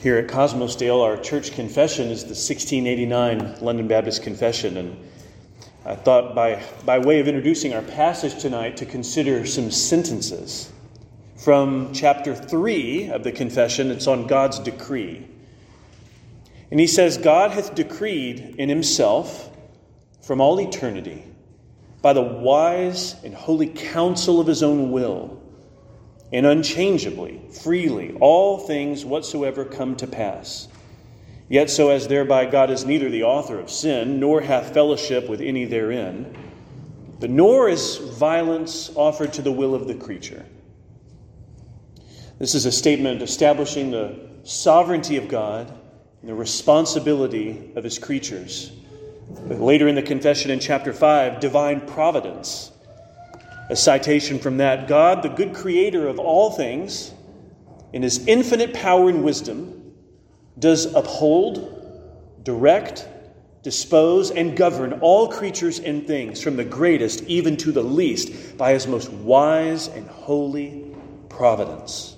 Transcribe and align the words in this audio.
Here 0.00 0.16
at 0.16 0.28
Kosmosdale, 0.28 1.04
our 1.04 1.18
church 1.18 1.52
confession 1.52 2.08
is 2.08 2.22
the 2.22 2.28
1689 2.28 3.56
London 3.60 3.86
Baptist 3.86 4.22
Confession. 4.22 4.78
And 4.78 4.96
I 5.84 5.94
thought, 5.94 6.34
by, 6.34 6.62
by 6.86 7.00
way 7.00 7.20
of 7.20 7.28
introducing 7.28 7.74
our 7.74 7.82
passage 7.82 8.40
tonight, 8.40 8.78
to 8.78 8.86
consider 8.86 9.44
some 9.44 9.70
sentences 9.70 10.72
from 11.36 11.92
chapter 11.92 12.34
3 12.34 13.10
of 13.10 13.24
the 13.24 13.32
confession. 13.32 13.90
It's 13.90 14.06
on 14.06 14.26
God's 14.26 14.58
decree. 14.60 15.28
And 16.70 16.80
he 16.80 16.86
says, 16.86 17.18
God 17.18 17.50
hath 17.50 17.74
decreed 17.74 18.54
in 18.56 18.70
himself 18.70 19.54
from 20.22 20.40
all 20.40 20.58
eternity, 20.62 21.26
by 22.00 22.14
the 22.14 22.22
wise 22.22 23.22
and 23.22 23.34
holy 23.34 23.66
counsel 23.66 24.40
of 24.40 24.46
his 24.46 24.62
own 24.62 24.92
will 24.92 25.39
and 26.32 26.46
unchangeably, 26.46 27.40
freely, 27.62 28.16
all 28.20 28.58
things 28.58 29.04
whatsoever 29.04 29.64
come 29.64 29.96
to 29.96 30.06
pass. 30.06 30.68
Yet 31.48 31.68
so 31.68 31.90
as 31.90 32.06
thereby 32.06 32.46
God 32.46 32.70
is 32.70 32.84
neither 32.84 33.10
the 33.10 33.24
author 33.24 33.58
of 33.58 33.70
sin, 33.70 34.20
nor 34.20 34.40
hath 34.40 34.72
fellowship 34.72 35.28
with 35.28 35.40
any 35.40 35.64
therein, 35.64 36.36
but 37.18 37.30
nor 37.30 37.68
is 37.68 37.96
violence 37.96 38.90
offered 38.94 39.32
to 39.34 39.42
the 39.42 39.50
will 39.50 39.74
of 39.74 39.88
the 39.88 39.94
creature. 39.94 40.46
This 42.38 42.54
is 42.54 42.66
a 42.66 42.72
statement 42.72 43.20
establishing 43.20 43.90
the 43.90 44.30
sovereignty 44.44 45.16
of 45.16 45.28
God 45.28 45.68
and 46.20 46.30
the 46.30 46.34
responsibility 46.34 47.72
of 47.74 47.84
his 47.84 47.98
creatures. 47.98 48.72
Later 49.46 49.88
in 49.88 49.94
the 49.94 50.02
confession 50.02 50.50
in 50.50 50.60
chapter 50.60 50.92
5, 50.92 51.40
divine 51.40 51.80
providence 51.82 52.72
a 53.70 53.76
citation 53.76 54.40
from 54.40 54.56
that 54.56 54.88
God, 54.88 55.22
the 55.22 55.28
good 55.28 55.54
creator 55.54 56.08
of 56.08 56.18
all 56.18 56.50
things, 56.50 57.12
in 57.92 58.02
his 58.02 58.26
infinite 58.26 58.74
power 58.74 59.08
and 59.08 59.22
wisdom, 59.22 59.94
does 60.58 60.92
uphold, 60.92 62.42
direct, 62.42 63.08
dispose, 63.62 64.32
and 64.32 64.56
govern 64.56 64.94
all 64.94 65.28
creatures 65.28 65.78
and 65.78 66.04
things, 66.04 66.42
from 66.42 66.56
the 66.56 66.64
greatest 66.64 67.22
even 67.24 67.56
to 67.58 67.70
the 67.70 67.82
least, 67.82 68.58
by 68.58 68.72
his 68.72 68.88
most 68.88 69.08
wise 69.10 69.86
and 69.86 70.08
holy 70.08 70.92
providence. 71.28 72.16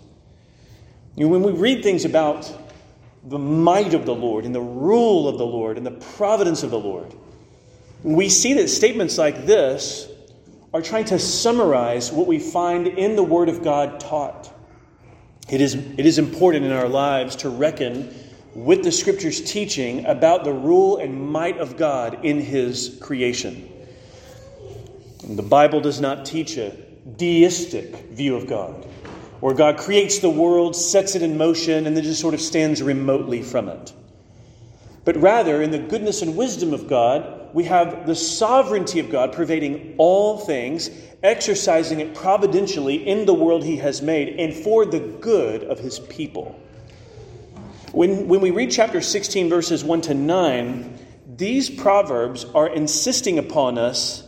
When 1.17 1.43
we 1.43 1.53
read 1.53 1.83
things 1.83 2.07
about 2.07 2.51
the 3.25 3.39
might 3.39 3.93
of 3.93 4.07
the 4.07 4.15
Lord 4.15 4.47
and 4.47 4.55
the 4.55 4.61
rule 4.61 5.29
of 5.29 5.37
the 5.37 5.47
Lord 5.47 5.77
and 5.77 5.85
the 5.85 5.91
providence 5.91 6.63
of 6.63 6.71
the 6.71 6.79
Lord, 6.79 7.15
we 8.03 8.31
see 8.31 8.55
that 8.55 8.69
statements 8.69 9.19
like 9.19 9.45
this 9.45 10.09
are 10.75 10.83
trying 10.83 11.05
to 11.05 11.19
summarize 11.19 12.11
what 12.11 12.27
we 12.27 12.39
find 12.39 12.87
in 12.87 13.15
the 13.17 13.23
Word 13.23 13.49
of 13.49 13.63
God 13.63 14.01
taught. 14.01 14.51
It 15.51 15.61
is, 15.61 15.75
it 15.75 16.07
is 16.07 16.19
important 16.19 16.65
in 16.65 16.73
our 16.73 16.89
lives 16.89 17.37
to 17.37 17.51
reckon 17.51 18.15
with 18.55 18.83
the 18.83 18.93
Scripture's 18.93 19.41
teaching 19.41 20.07
about 20.07 20.45
the 20.45 20.53
rule 20.53 20.99
and 20.99 21.31
might 21.31 21.59
of 21.59 21.77
God 21.77 22.25
in 22.25 22.41
His 22.41 22.99
creation. 23.01 23.69
The 25.29 25.43
Bible 25.43 25.81
does 25.81 26.01
not 26.01 26.25
teach 26.25 26.57
a 26.57 26.71
deistic 27.17 27.95
view 28.11 28.37
of 28.37 28.47
God, 28.47 28.85
where 29.41 29.55
God 29.55 29.79
creates 29.79 30.21
the 30.21 30.31
world, 30.31 30.75
sets 30.75 31.15
it 31.15 31.23
in 31.23 31.37
motion, 31.37 31.87
and 31.87 31.97
then 31.97 32.05
just 32.05 32.21
sort 32.21 32.35
of 32.35 32.41
stands 32.41 32.83
remotely 32.83 33.43
from 33.43 33.69
it. 33.69 33.93
But 35.05 35.17
rather, 35.17 35.63
in 35.63 35.71
the 35.71 35.79
goodness 35.79 36.23
and 36.23 36.37
wisdom 36.37 36.73
of 36.73 36.89
God, 36.89 37.42
we 37.53 37.65
have 37.65 38.07
the 38.07 38.15
sovereignty 38.15 39.01
of 39.01 39.11
God 39.11 39.33
pervading 39.33 39.95
all 39.99 40.39
things, 40.39 40.91
exercising 41.23 42.01
it 42.01 42.15
providentially 42.15 43.07
in 43.07 43.27
the 43.27 43.35
world 43.35 43.65
He 43.65 43.77
has 43.77 44.03
made 44.03 44.41
and 44.41 44.55
for 44.55 44.87
the 44.87 45.01
good 45.01 45.65
of 45.65 45.79
His 45.79 45.99
people. 45.99 46.59
When, 47.93 48.29
when 48.29 48.41
we 48.41 48.51
read 48.51 48.71
chapter 48.71 49.01
16, 49.01 49.51
verses 49.51 49.85
1 49.85 50.01
to 50.03 50.15
9, 50.15 50.99
these 51.37 51.69
proverbs 51.69 52.45
are 52.55 52.69
insisting 52.69 53.39
upon 53.39 53.77
us 53.77 54.27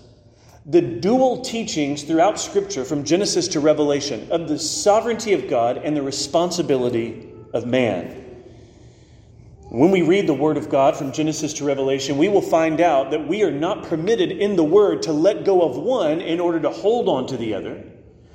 the 0.66 0.80
dual 0.80 1.42
teachings 1.42 2.04
throughout 2.04 2.40
Scripture, 2.40 2.84
from 2.84 3.04
Genesis 3.04 3.48
to 3.48 3.60
Revelation, 3.60 4.30
of 4.30 4.48
the 4.48 4.58
sovereignty 4.58 5.34
of 5.34 5.48
God 5.48 5.78
and 5.78 5.96
the 5.96 6.02
responsibility 6.02 7.30
of 7.52 7.66
man. 7.66 8.23
When 9.74 9.90
we 9.90 10.02
read 10.02 10.28
the 10.28 10.34
Word 10.34 10.56
of 10.56 10.68
God 10.68 10.96
from 10.96 11.10
Genesis 11.10 11.52
to 11.54 11.64
Revelation, 11.64 12.16
we 12.16 12.28
will 12.28 12.40
find 12.40 12.80
out 12.80 13.10
that 13.10 13.26
we 13.26 13.42
are 13.42 13.50
not 13.50 13.82
permitted 13.82 14.30
in 14.30 14.54
the 14.54 14.62
Word 14.62 15.02
to 15.02 15.12
let 15.12 15.44
go 15.44 15.62
of 15.62 15.76
one 15.76 16.20
in 16.20 16.38
order 16.38 16.60
to 16.60 16.70
hold 16.70 17.08
on 17.08 17.26
to 17.26 17.36
the 17.36 17.54
other, 17.54 17.82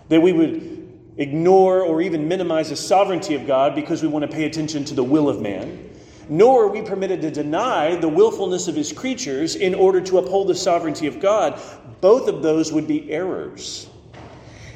that 0.10 0.20
we 0.20 0.34
would 0.34 1.14
ignore 1.16 1.82
or 1.82 2.02
even 2.02 2.28
minimize 2.28 2.72
the 2.72 2.76
sovereignty 2.76 3.36
of 3.36 3.48
God 3.48 3.74
because 3.74 4.02
we 4.02 4.10
want 4.10 4.24
to 4.24 4.28
pay 4.28 4.44
attention 4.44 4.84
to 4.84 4.94
the 4.94 5.04
will 5.04 5.30
of 5.30 5.40
man, 5.40 5.90
nor 6.28 6.66
are 6.66 6.68
we 6.68 6.82
permitted 6.82 7.22
to 7.22 7.32
deny 7.32 7.96
the 7.96 8.10
willfulness 8.10 8.68
of 8.68 8.76
His 8.76 8.92
creatures 8.92 9.56
in 9.56 9.74
order 9.74 10.02
to 10.02 10.18
uphold 10.18 10.50
the 10.50 10.56
sovereignty 10.56 11.08
of 11.08 11.22
God. 11.22 11.58
Both 12.02 12.28
of 12.28 12.44
those 12.44 12.74
would 12.74 12.86
be 12.86 13.10
errors. 13.10 13.88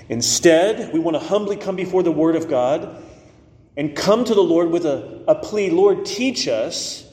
Instead, 0.08 0.94
we 0.94 1.00
want 1.00 1.16
to 1.16 1.28
humbly 1.28 1.58
come 1.58 1.76
before 1.76 2.04
the 2.04 2.12
Word 2.12 2.38
of 2.38 2.48
God 2.48 3.03
and 3.76 3.96
come 3.96 4.24
to 4.24 4.34
the 4.34 4.44
Lord 4.44 4.70
with 4.70 4.86
a, 4.86 5.24
a 5.28 5.36
plea 5.36 5.70
Lord, 5.70 6.06
teach 6.06 6.48
us 6.48 7.06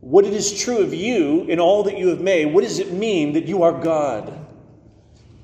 what 0.00 0.24
it 0.24 0.32
is 0.32 0.58
true 0.58 0.78
of 0.78 0.94
you 0.94 1.42
in 1.44 1.60
all 1.60 1.84
that 1.84 1.98
you 1.98 2.08
have 2.08 2.20
made. 2.20 2.46
What 2.46 2.64
does 2.64 2.78
it 2.78 2.92
mean 2.92 3.34
that 3.34 3.46
you 3.46 3.62
are 3.62 3.72
God? 3.72 4.36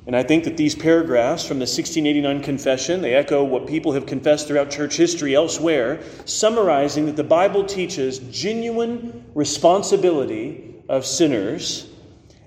And 0.07 0.15
I 0.15 0.23
think 0.23 0.45
that 0.45 0.57
these 0.57 0.75
paragraphs 0.75 1.45
from 1.45 1.59
the 1.59 1.65
1689 1.65 2.43
confession, 2.43 3.03
they 3.03 3.15
echo 3.15 3.43
what 3.43 3.67
people 3.67 3.93
have 3.93 4.07
confessed 4.07 4.47
throughout 4.47 4.71
church 4.71 4.97
history 4.97 5.35
elsewhere, 5.35 6.01
summarizing 6.25 7.07
that 7.07 7.17
the 7.17 7.25
Bible 7.25 7.65
teaches 7.65 8.19
genuine 8.19 9.25
responsibility 9.35 10.77
of 10.89 11.05
sinners 11.05 11.89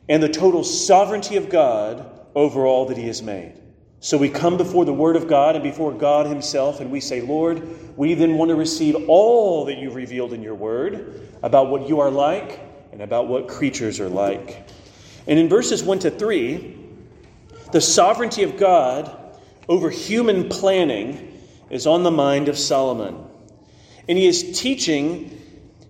and 0.07 0.23
the 0.23 0.29
total 0.29 0.63
sovereignty 0.63 1.35
of 1.35 1.49
God 1.49 2.09
over 2.33 2.65
all 2.65 2.85
that 2.85 2.97
he 2.97 3.07
has 3.07 3.21
made. 3.21 3.58
So 4.01 4.17
we 4.17 4.29
come 4.29 4.55
before 4.55 4.85
the 4.85 4.93
Word 4.93 5.17
of 5.17 5.27
God 5.27 5.55
and 5.55 5.63
before 5.63 5.91
God 5.91 6.25
Himself, 6.25 6.79
and 6.79 6.89
we 6.89 7.01
say, 7.01 7.21
Lord, 7.21 7.97
we 7.97 8.13
then 8.13 8.35
want 8.35 8.49
to 8.49 8.55
receive 8.55 8.95
all 9.09 9.65
that 9.65 9.77
you've 9.77 9.95
revealed 9.95 10.31
in 10.31 10.41
your 10.41 10.55
Word 10.55 11.27
about 11.43 11.69
what 11.69 11.87
you 11.87 11.99
are 11.99 12.09
like 12.09 12.61
and 12.93 13.01
about 13.01 13.27
what 13.27 13.49
creatures 13.49 13.99
are 13.99 14.07
like. 14.09 14.65
And 15.27 15.37
in 15.37 15.49
verses 15.49 15.83
1 15.83 15.99
to 15.99 16.11
3, 16.11 16.77
the 17.73 17.81
sovereignty 17.81 18.43
of 18.43 18.57
God 18.57 19.15
over 19.67 19.89
human 19.89 20.49
planning 20.49 21.37
is 21.69 21.85
on 21.85 22.03
the 22.03 22.11
mind 22.11 22.47
of 22.47 22.57
Solomon. 22.57 23.25
And 24.07 24.17
he 24.17 24.27
is 24.27 24.59
teaching 24.59 25.39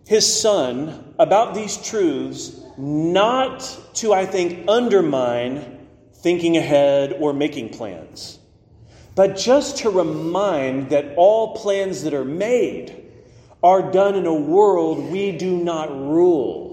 his 0.06 0.42
son 0.42 1.14
about 1.20 1.54
these 1.54 1.78
truths 1.78 2.60
not 2.78 3.60
to, 3.94 4.14
I 4.14 4.26
think, 4.26 4.68
undermine 4.68 5.79
thinking 6.22 6.58
ahead, 6.58 7.14
or 7.20 7.34
making 7.34 7.70
plans, 7.70 8.40
but 9.16 9.38
just 9.38 9.78
to 9.78 9.90
remind 9.90 10.90
that 10.90 11.14
all 11.16 11.56
plans 11.56 12.04
that 12.04 12.14
are 12.14 12.26
made 12.26 13.06
are 13.62 13.92
done 13.92 14.16
in 14.16 14.26
a 14.26 14.34
world 14.34 15.12
we 15.12 15.32
do 15.32 15.58
not 15.58 15.90
rule. 15.90 16.70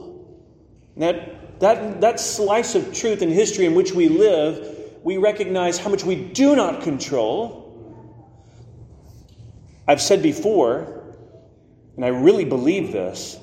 That, 0.96 1.60
that, 1.60 2.00
that 2.00 2.20
slice 2.20 2.74
of 2.74 2.94
truth 2.94 3.22
in 3.22 3.30
history 3.30 3.66
in 3.66 3.74
which 3.74 3.92
we 3.92 4.08
live, 4.08 4.76
we 5.02 5.16
recognize 5.16 5.78
how 5.78 5.90
much 5.90 6.04
we 6.04 6.16
do 6.16 6.56
not 6.56 6.82
control. 6.82 7.64
I've 9.88 10.00
said 10.00 10.22
before, 10.22 11.14
and 11.96 12.04
I 12.04 12.08
really 12.08 12.44
believe 12.44 12.92
this, 12.92 13.38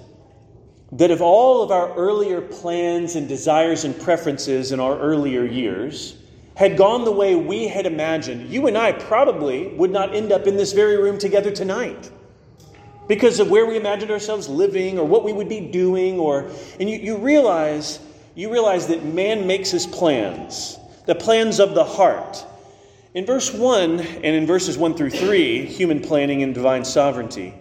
that 0.97 1.09
if 1.09 1.21
all 1.21 1.63
of 1.63 1.71
our 1.71 1.93
earlier 1.95 2.39
plans 2.39 3.15
and 3.15 3.27
desires 3.27 3.83
and 3.83 3.99
preferences 3.99 4.71
in 4.71 4.79
our 4.79 4.97
earlier 4.99 5.43
years 5.43 6.15
had 6.55 6.77
gone 6.77 7.03
the 7.03 7.11
way 7.11 7.35
we 7.35 7.67
had 7.67 7.87
imagined, 7.87 8.49
you 8.49 8.67
and 8.67 8.77
I 8.77 8.91
probably 8.91 9.69
would 9.69 9.91
not 9.91 10.13
end 10.13 10.31
up 10.31 10.45
in 10.45 10.55
this 10.55 10.71
very 10.71 10.97
room 10.97 11.17
together 11.17 11.49
tonight. 11.49 12.11
Because 13.07 13.39
of 13.39 13.49
where 13.49 13.65
we 13.65 13.75
imagined 13.75 14.11
ourselves 14.11 14.47
living 14.47 14.99
or 14.99 15.05
what 15.05 15.23
we 15.23 15.33
would 15.33 15.49
be 15.49 15.59
doing 15.59 16.19
or 16.19 16.51
and 16.79 16.89
you, 16.89 16.97
you 16.99 17.17
realize 17.17 17.99
you 18.35 18.51
realize 18.51 18.87
that 18.87 19.03
man 19.03 19.45
makes 19.45 19.71
his 19.71 19.85
plans 19.85 20.77
the 21.05 21.15
plans 21.15 21.59
of 21.59 21.75
the 21.75 21.83
heart. 21.83 22.45
In 23.13 23.25
verse 23.25 23.51
1 23.53 23.99
and 23.99 24.25
in 24.25 24.47
verses 24.47 24.77
1 24.77 24.95
through 24.95 25.09
3 25.09 25.65
human 25.65 25.99
planning 25.99 26.43
and 26.43 26.53
divine 26.53 26.85
sovereignty 26.85 27.53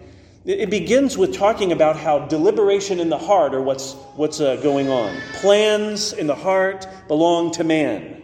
it 0.45 0.69
begins 0.69 1.17
with 1.17 1.33
talking 1.33 1.71
about 1.71 1.95
how 1.95 2.19
deliberation 2.19 2.99
in 2.99 3.09
the 3.09 3.17
heart 3.17 3.55
are 3.55 3.61
what's, 3.61 3.93
what's 4.15 4.41
uh, 4.41 4.57
going 4.57 4.89
on. 4.89 5.17
Plans 5.35 6.11
in 6.11 6.27
the 6.27 6.35
heart 6.35 6.85
belong 7.07 7.51
to 7.51 7.63
man. 7.63 8.21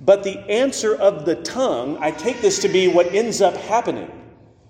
But 0.00 0.24
the 0.24 0.38
answer 0.50 0.94
of 0.94 1.26
the 1.26 1.36
tongue, 1.36 1.98
I 2.00 2.10
take 2.10 2.40
this 2.40 2.60
to 2.60 2.68
be 2.68 2.88
what 2.88 3.12
ends 3.14 3.42
up 3.42 3.54
happening, 3.54 4.10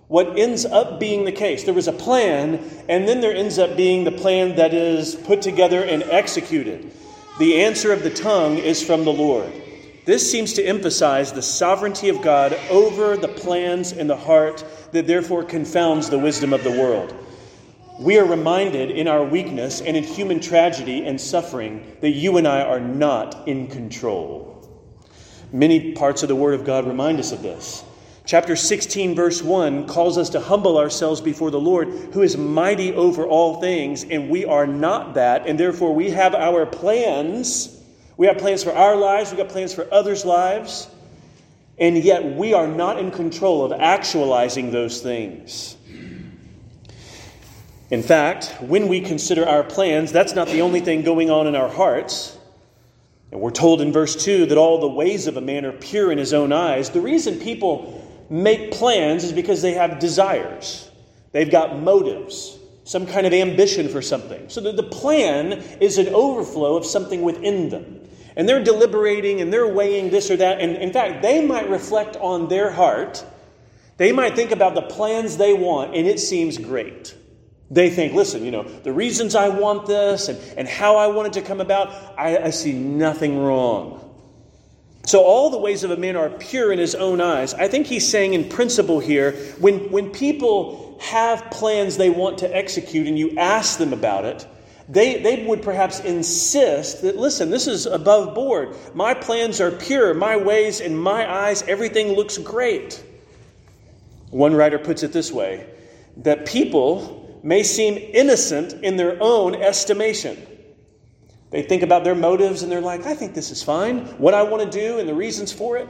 what 0.08 0.38
ends 0.38 0.64
up 0.64 0.98
being 0.98 1.24
the 1.24 1.32
case. 1.32 1.62
There 1.62 1.74
was 1.74 1.88
a 1.88 1.92
plan, 1.92 2.68
and 2.88 3.06
then 3.06 3.20
there 3.20 3.34
ends 3.34 3.58
up 3.58 3.76
being 3.76 4.02
the 4.02 4.12
plan 4.12 4.56
that 4.56 4.74
is 4.74 5.14
put 5.14 5.42
together 5.42 5.84
and 5.84 6.02
executed. 6.04 6.92
The 7.38 7.62
answer 7.62 7.92
of 7.92 8.02
the 8.02 8.10
tongue 8.10 8.56
is 8.56 8.82
from 8.82 9.04
the 9.04 9.12
Lord. 9.12 9.52
This 10.06 10.30
seems 10.30 10.52
to 10.52 10.62
emphasize 10.62 11.32
the 11.32 11.42
sovereignty 11.42 12.08
of 12.08 12.22
God 12.22 12.52
over 12.70 13.16
the 13.16 13.26
plans 13.26 13.90
in 13.90 14.06
the 14.06 14.16
heart 14.16 14.64
that 14.92 15.08
therefore 15.08 15.42
confounds 15.42 16.08
the 16.08 16.18
wisdom 16.18 16.52
of 16.52 16.62
the 16.62 16.70
world. 16.70 17.12
we 17.98 18.18
are 18.18 18.24
reminded 18.24 18.90
in 18.90 19.08
our 19.08 19.24
weakness 19.24 19.80
and 19.80 19.96
in 19.96 20.04
human 20.04 20.38
tragedy 20.38 21.06
and 21.06 21.20
suffering 21.20 21.96
that 22.02 22.10
you 22.10 22.36
and 22.36 22.46
I 22.46 22.60
are 22.62 22.80
not 22.80 23.48
in 23.48 23.68
control. 23.68 24.68
Many 25.52 25.92
parts 25.92 26.22
of 26.22 26.28
the 26.28 26.36
Word 26.36 26.54
of 26.54 26.66
God 26.66 26.86
remind 26.86 27.18
us 27.18 27.32
of 27.32 27.42
this. 27.42 27.82
Chapter 28.26 28.56
16, 28.56 29.14
verse 29.14 29.42
1 29.42 29.86
calls 29.86 30.18
us 30.18 30.30
to 30.30 30.40
humble 30.40 30.78
ourselves 30.78 31.20
before 31.20 31.50
the 31.50 31.60
Lord, 31.60 31.88
who 32.12 32.22
is 32.22 32.36
mighty 32.36 32.92
over 32.92 33.24
all 33.24 33.60
things, 33.60 34.04
and 34.04 34.28
we 34.28 34.44
are 34.44 34.66
not 34.66 35.14
that, 35.14 35.46
and 35.46 35.58
therefore 35.58 35.94
we 35.94 36.10
have 36.10 36.34
our 36.34 36.66
plans. 36.66 37.75
We 38.16 38.26
have 38.26 38.38
plans 38.38 38.64
for 38.64 38.72
our 38.72 38.96
lives, 38.96 39.30
we 39.30 39.36
got 39.36 39.48
plans 39.50 39.74
for 39.74 39.86
others' 39.92 40.24
lives, 40.24 40.88
and 41.78 41.98
yet 41.98 42.24
we 42.24 42.54
are 42.54 42.66
not 42.66 42.98
in 42.98 43.10
control 43.10 43.64
of 43.64 43.72
actualizing 43.72 44.70
those 44.70 45.02
things. 45.02 45.76
In 47.90 48.02
fact, 48.02 48.56
when 48.60 48.88
we 48.88 49.00
consider 49.00 49.46
our 49.46 49.62
plans, 49.62 50.10
that's 50.10 50.34
not 50.34 50.48
the 50.48 50.62
only 50.62 50.80
thing 50.80 51.02
going 51.02 51.30
on 51.30 51.46
in 51.46 51.54
our 51.54 51.68
hearts. 51.68 52.36
And 53.30 53.40
we're 53.40 53.50
told 53.50 53.80
in 53.80 53.92
verse 53.92 54.16
2 54.24 54.46
that 54.46 54.58
all 54.58 54.80
the 54.80 54.88
ways 54.88 55.26
of 55.26 55.36
a 55.36 55.40
man 55.40 55.64
are 55.64 55.72
pure 55.72 56.10
in 56.10 56.18
his 56.18 56.32
own 56.32 56.52
eyes. 56.52 56.90
The 56.90 57.00
reason 57.00 57.38
people 57.38 58.02
make 58.30 58.72
plans 58.72 59.24
is 59.24 59.32
because 59.32 59.62
they 59.62 59.74
have 59.74 59.98
desires, 59.98 60.90
they've 61.32 61.50
got 61.50 61.78
motives, 61.78 62.58
some 62.84 63.06
kind 63.06 63.26
of 63.26 63.32
ambition 63.32 63.88
for 63.88 64.00
something. 64.00 64.48
So 64.48 64.60
the 64.60 64.82
plan 64.82 65.52
is 65.80 65.98
an 65.98 66.08
overflow 66.08 66.76
of 66.76 66.86
something 66.86 67.22
within 67.22 67.68
them. 67.68 68.05
And 68.36 68.48
they're 68.48 68.62
deliberating 68.62 69.40
and 69.40 69.52
they're 69.52 69.66
weighing 69.66 70.10
this 70.10 70.30
or 70.30 70.36
that. 70.36 70.60
And 70.60 70.76
in 70.76 70.92
fact, 70.92 71.22
they 71.22 71.44
might 71.44 71.70
reflect 71.70 72.16
on 72.16 72.48
their 72.48 72.70
heart. 72.70 73.24
They 73.96 74.12
might 74.12 74.36
think 74.36 74.50
about 74.50 74.74
the 74.74 74.82
plans 74.82 75.38
they 75.38 75.54
want, 75.54 75.96
and 75.96 76.06
it 76.06 76.20
seems 76.20 76.58
great. 76.58 77.16
They 77.70 77.90
think, 77.90 78.12
listen, 78.12 78.44
you 78.44 78.50
know, 78.50 78.62
the 78.62 78.92
reasons 78.92 79.34
I 79.34 79.48
want 79.48 79.86
this 79.86 80.28
and, 80.28 80.38
and 80.58 80.68
how 80.68 80.96
I 80.96 81.08
want 81.08 81.28
it 81.28 81.40
to 81.40 81.42
come 81.42 81.60
about, 81.60 81.88
I, 82.18 82.38
I 82.38 82.50
see 82.50 82.72
nothing 82.72 83.38
wrong. 83.38 84.02
So 85.06 85.22
all 85.22 85.50
the 85.50 85.58
ways 85.58 85.82
of 85.82 85.90
a 85.90 85.96
man 85.96 86.16
are 86.16 86.28
pure 86.28 86.72
in 86.72 86.78
his 86.78 86.94
own 86.94 87.20
eyes. 87.20 87.54
I 87.54 87.68
think 87.68 87.86
he's 87.86 88.08
saying 88.08 88.34
in 88.34 88.48
principle 88.48 89.00
here, 89.00 89.32
when, 89.60 89.90
when 89.90 90.10
people 90.10 90.98
have 91.00 91.50
plans 91.50 91.96
they 91.96 92.10
want 92.10 92.38
to 92.38 92.54
execute 92.54 93.06
and 93.06 93.18
you 93.18 93.38
ask 93.38 93.78
them 93.78 93.92
about 93.92 94.24
it, 94.24 94.46
they, 94.88 95.20
they 95.20 95.44
would 95.44 95.62
perhaps 95.62 96.00
insist 96.00 97.02
that, 97.02 97.16
listen, 97.16 97.50
this 97.50 97.66
is 97.66 97.86
above 97.86 98.34
board. 98.34 98.76
My 98.94 99.14
plans 99.14 99.60
are 99.60 99.70
pure. 99.70 100.14
My 100.14 100.36
ways, 100.36 100.80
in 100.80 100.96
my 100.96 101.30
eyes, 101.30 101.62
everything 101.62 102.12
looks 102.12 102.38
great. 102.38 103.02
One 104.30 104.54
writer 104.54 104.78
puts 104.78 105.02
it 105.02 105.12
this 105.12 105.32
way 105.32 105.66
that 106.18 106.46
people 106.46 107.40
may 107.42 107.62
seem 107.62 107.96
innocent 107.96 108.72
in 108.84 108.96
their 108.96 109.18
own 109.20 109.54
estimation. 109.54 110.36
They 111.50 111.62
think 111.62 111.82
about 111.82 112.04
their 112.04 112.14
motives 112.14 112.62
and 112.62 112.72
they're 112.72 112.80
like, 112.80 113.06
I 113.06 113.14
think 113.14 113.34
this 113.34 113.50
is 113.50 113.62
fine, 113.62 114.06
what 114.18 114.34
I 114.34 114.42
want 114.42 114.70
to 114.70 114.78
do 114.78 114.98
and 114.98 115.08
the 115.08 115.14
reasons 115.14 115.52
for 115.52 115.76
it. 115.76 115.88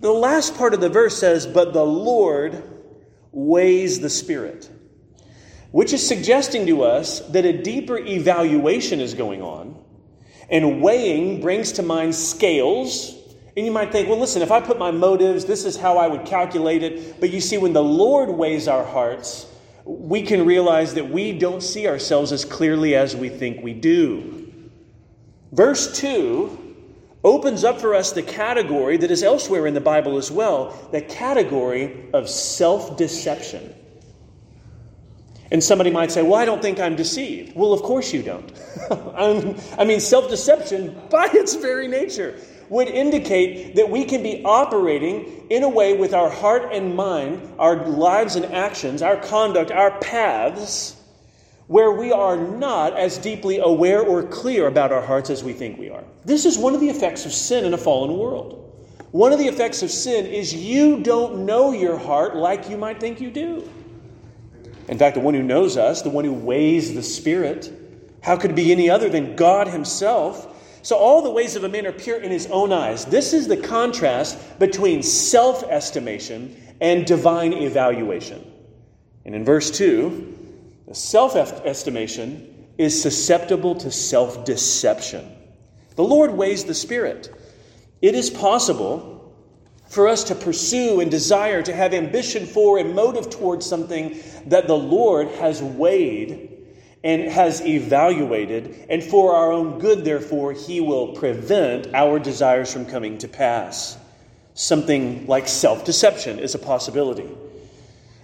The 0.00 0.12
last 0.12 0.56
part 0.56 0.74
of 0.74 0.80
the 0.80 0.88
verse 0.88 1.16
says, 1.16 1.46
But 1.46 1.72
the 1.72 1.84
Lord 1.84 2.62
weighs 3.30 4.00
the 4.00 4.10
Spirit, 4.10 4.68
which 5.72 5.92
is 5.92 6.06
suggesting 6.06 6.66
to 6.66 6.82
us 6.82 7.20
that 7.30 7.44
a 7.44 7.62
deeper 7.62 7.98
evaluation 7.98 9.00
is 9.00 9.14
going 9.14 9.42
on. 9.42 9.82
And 10.48 10.82
weighing 10.82 11.40
brings 11.40 11.72
to 11.72 11.82
mind 11.82 12.14
scales. 12.14 13.16
And 13.56 13.66
you 13.66 13.72
might 13.72 13.90
think, 13.90 14.08
well, 14.08 14.18
listen, 14.18 14.42
if 14.42 14.52
I 14.52 14.60
put 14.60 14.78
my 14.78 14.90
motives, 14.90 15.46
this 15.46 15.64
is 15.64 15.76
how 15.76 15.96
I 15.96 16.06
would 16.06 16.26
calculate 16.26 16.82
it. 16.82 17.20
But 17.20 17.30
you 17.30 17.40
see, 17.40 17.58
when 17.58 17.72
the 17.72 17.82
Lord 17.82 18.28
weighs 18.28 18.68
our 18.68 18.84
hearts, 18.84 19.46
we 19.84 20.22
can 20.22 20.44
realize 20.44 20.94
that 20.94 21.08
we 21.08 21.32
don't 21.32 21.62
see 21.62 21.88
ourselves 21.88 22.32
as 22.32 22.44
clearly 22.44 22.94
as 22.94 23.16
we 23.16 23.30
think 23.30 23.62
we 23.62 23.72
do. 23.72 24.52
Verse 25.52 25.98
2 25.98 26.58
opens 27.24 27.64
up 27.64 27.80
for 27.80 27.94
us 27.94 28.12
the 28.12 28.22
category 28.22 28.96
that 28.96 29.10
is 29.10 29.22
elsewhere 29.22 29.66
in 29.66 29.74
the 29.74 29.80
Bible 29.80 30.18
as 30.18 30.30
well 30.30 30.76
the 30.92 31.00
category 31.00 32.08
of 32.12 32.28
self 32.28 32.96
deception. 32.96 33.74
And 35.52 35.62
somebody 35.62 35.90
might 35.90 36.10
say, 36.10 36.22
Well, 36.22 36.36
I 36.36 36.46
don't 36.46 36.62
think 36.62 36.80
I'm 36.80 36.96
deceived. 36.96 37.54
Well, 37.54 37.74
of 37.74 37.82
course 37.82 38.10
you 38.10 38.22
don't. 38.22 38.50
I 39.78 39.84
mean, 39.84 40.00
self 40.00 40.30
deception, 40.30 40.98
by 41.10 41.28
its 41.30 41.54
very 41.56 41.86
nature, 41.86 42.40
would 42.70 42.88
indicate 42.88 43.76
that 43.76 43.90
we 43.90 44.06
can 44.06 44.22
be 44.22 44.42
operating 44.46 45.46
in 45.50 45.62
a 45.62 45.68
way 45.68 45.94
with 45.94 46.14
our 46.14 46.30
heart 46.30 46.72
and 46.72 46.96
mind, 46.96 47.54
our 47.58 47.86
lives 47.86 48.34
and 48.34 48.46
actions, 48.46 49.02
our 49.02 49.18
conduct, 49.18 49.70
our 49.70 49.90
paths, 50.00 50.96
where 51.66 51.92
we 51.92 52.12
are 52.12 52.38
not 52.38 52.98
as 52.98 53.18
deeply 53.18 53.58
aware 53.58 54.00
or 54.00 54.22
clear 54.22 54.68
about 54.68 54.90
our 54.90 55.02
hearts 55.02 55.28
as 55.28 55.44
we 55.44 55.52
think 55.52 55.78
we 55.78 55.90
are. 55.90 56.02
This 56.24 56.46
is 56.46 56.56
one 56.56 56.74
of 56.74 56.80
the 56.80 56.88
effects 56.88 57.26
of 57.26 57.32
sin 57.32 57.66
in 57.66 57.74
a 57.74 57.78
fallen 57.78 58.16
world. 58.16 58.58
One 59.10 59.34
of 59.34 59.38
the 59.38 59.48
effects 59.48 59.82
of 59.82 59.90
sin 59.90 60.24
is 60.24 60.54
you 60.54 61.02
don't 61.02 61.44
know 61.44 61.72
your 61.72 61.98
heart 61.98 62.36
like 62.36 62.70
you 62.70 62.78
might 62.78 62.98
think 62.98 63.20
you 63.20 63.30
do. 63.30 63.68
In 64.88 64.98
fact, 64.98 65.14
the 65.14 65.20
one 65.20 65.34
who 65.34 65.42
knows 65.42 65.76
us, 65.76 66.02
the 66.02 66.10
one 66.10 66.24
who 66.24 66.32
weighs 66.32 66.94
the 66.94 67.02
Spirit, 67.02 67.72
how 68.22 68.36
could 68.36 68.50
it 68.50 68.56
be 68.56 68.72
any 68.72 68.90
other 68.90 69.08
than 69.08 69.36
God 69.36 69.68
Himself? 69.68 70.48
So, 70.82 70.96
all 70.96 71.22
the 71.22 71.30
ways 71.30 71.54
of 71.54 71.62
a 71.62 71.68
man 71.68 71.86
are 71.86 71.92
pure 71.92 72.20
in 72.20 72.32
his 72.32 72.48
own 72.48 72.72
eyes. 72.72 73.04
This 73.04 73.32
is 73.32 73.46
the 73.46 73.56
contrast 73.56 74.58
between 74.58 75.04
self 75.04 75.62
estimation 75.64 76.60
and 76.80 77.06
divine 77.06 77.52
evaluation. 77.52 78.44
And 79.24 79.34
in 79.36 79.44
verse 79.44 79.70
2, 79.70 80.38
the 80.88 80.94
self 80.94 81.36
estimation 81.36 82.66
is 82.78 83.00
susceptible 83.00 83.76
to 83.76 83.92
self 83.92 84.44
deception. 84.44 85.30
The 85.94 86.02
Lord 86.02 86.32
weighs 86.32 86.64
the 86.64 86.74
Spirit. 86.74 87.32
It 88.00 88.16
is 88.16 88.28
possible 88.28 89.21
for 89.92 90.08
us 90.08 90.24
to 90.24 90.34
pursue 90.34 91.00
and 91.00 91.10
desire 91.10 91.60
to 91.62 91.74
have 91.74 91.92
ambition 91.92 92.46
for 92.46 92.78
and 92.78 92.94
motive 92.94 93.28
towards 93.28 93.66
something 93.66 94.18
that 94.46 94.66
the 94.66 94.76
Lord 94.76 95.28
has 95.32 95.62
weighed 95.62 96.48
and 97.04 97.24
has 97.30 97.60
evaluated, 97.60 98.86
and 98.88 99.04
for 99.04 99.34
our 99.34 99.52
own 99.52 99.78
good, 99.80 100.02
therefore, 100.02 100.54
he 100.54 100.80
will 100.80 101.08
prevent 101.08 101.94
our 101.94 102.18
desires 102.18 102.72
from 102.72 102.86
coming 102.86 103.18
to 103.18 103.28
pass. 103.28 103.98
Something 104.54 105.26
like 105.26 105.46
self 105.46 105.84
deception 105.84 106.38
is 106.38 106.54
a 106.54 106.58
possibility. 106.58 107.28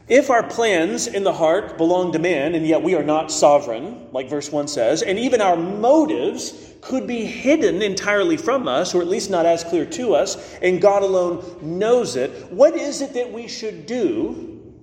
If 0.09 0.31
our 0.31 0.43
plans 0.43 1.07
in 1.07 1.23
the 1.23 1.33
heart 1.35 1.77
belong 1.77 2.13
to 2.13 2.19
man, 2.19 2.55
and 2.55 2.67
yet 2.67 2.83
we 2.83 2.95
are 2.95 3.03
not 3.03 3.31
sovereign, 3.31 4.09
like 4.11 4.31
verse 4.31 4.51
1 4.51 4.67
says, 4.69 5.03
and 5.03 5.19
even 5.19 5.43
our 5.43 5.57
motives 5.57 6.73
could 6.81 7.07
be 7.07 7.27
hidden 7.27 7.83
entirely 7.83 8.39
from 8.39 8.67
us, 8.69 8.95
or 8.95 9.03
at 9.03 9.09
least 9.09 9.31
not 9.31 9.45
as 9.45 9.65
clear 9.65 9.85
to 9.85 10.15
us, 10.15 10.55
and 10.63 10.81
God 10.81 11.03
alone 11.03 11.59
knows 11.61 12.17
it, 12.17 12.51
what 12.51 12.75
is 12.75 13.03
it 13.03 13.13
that 13.15 13.31
we 13.31 13.49
should 13.49 13.85
do 13.85 14.75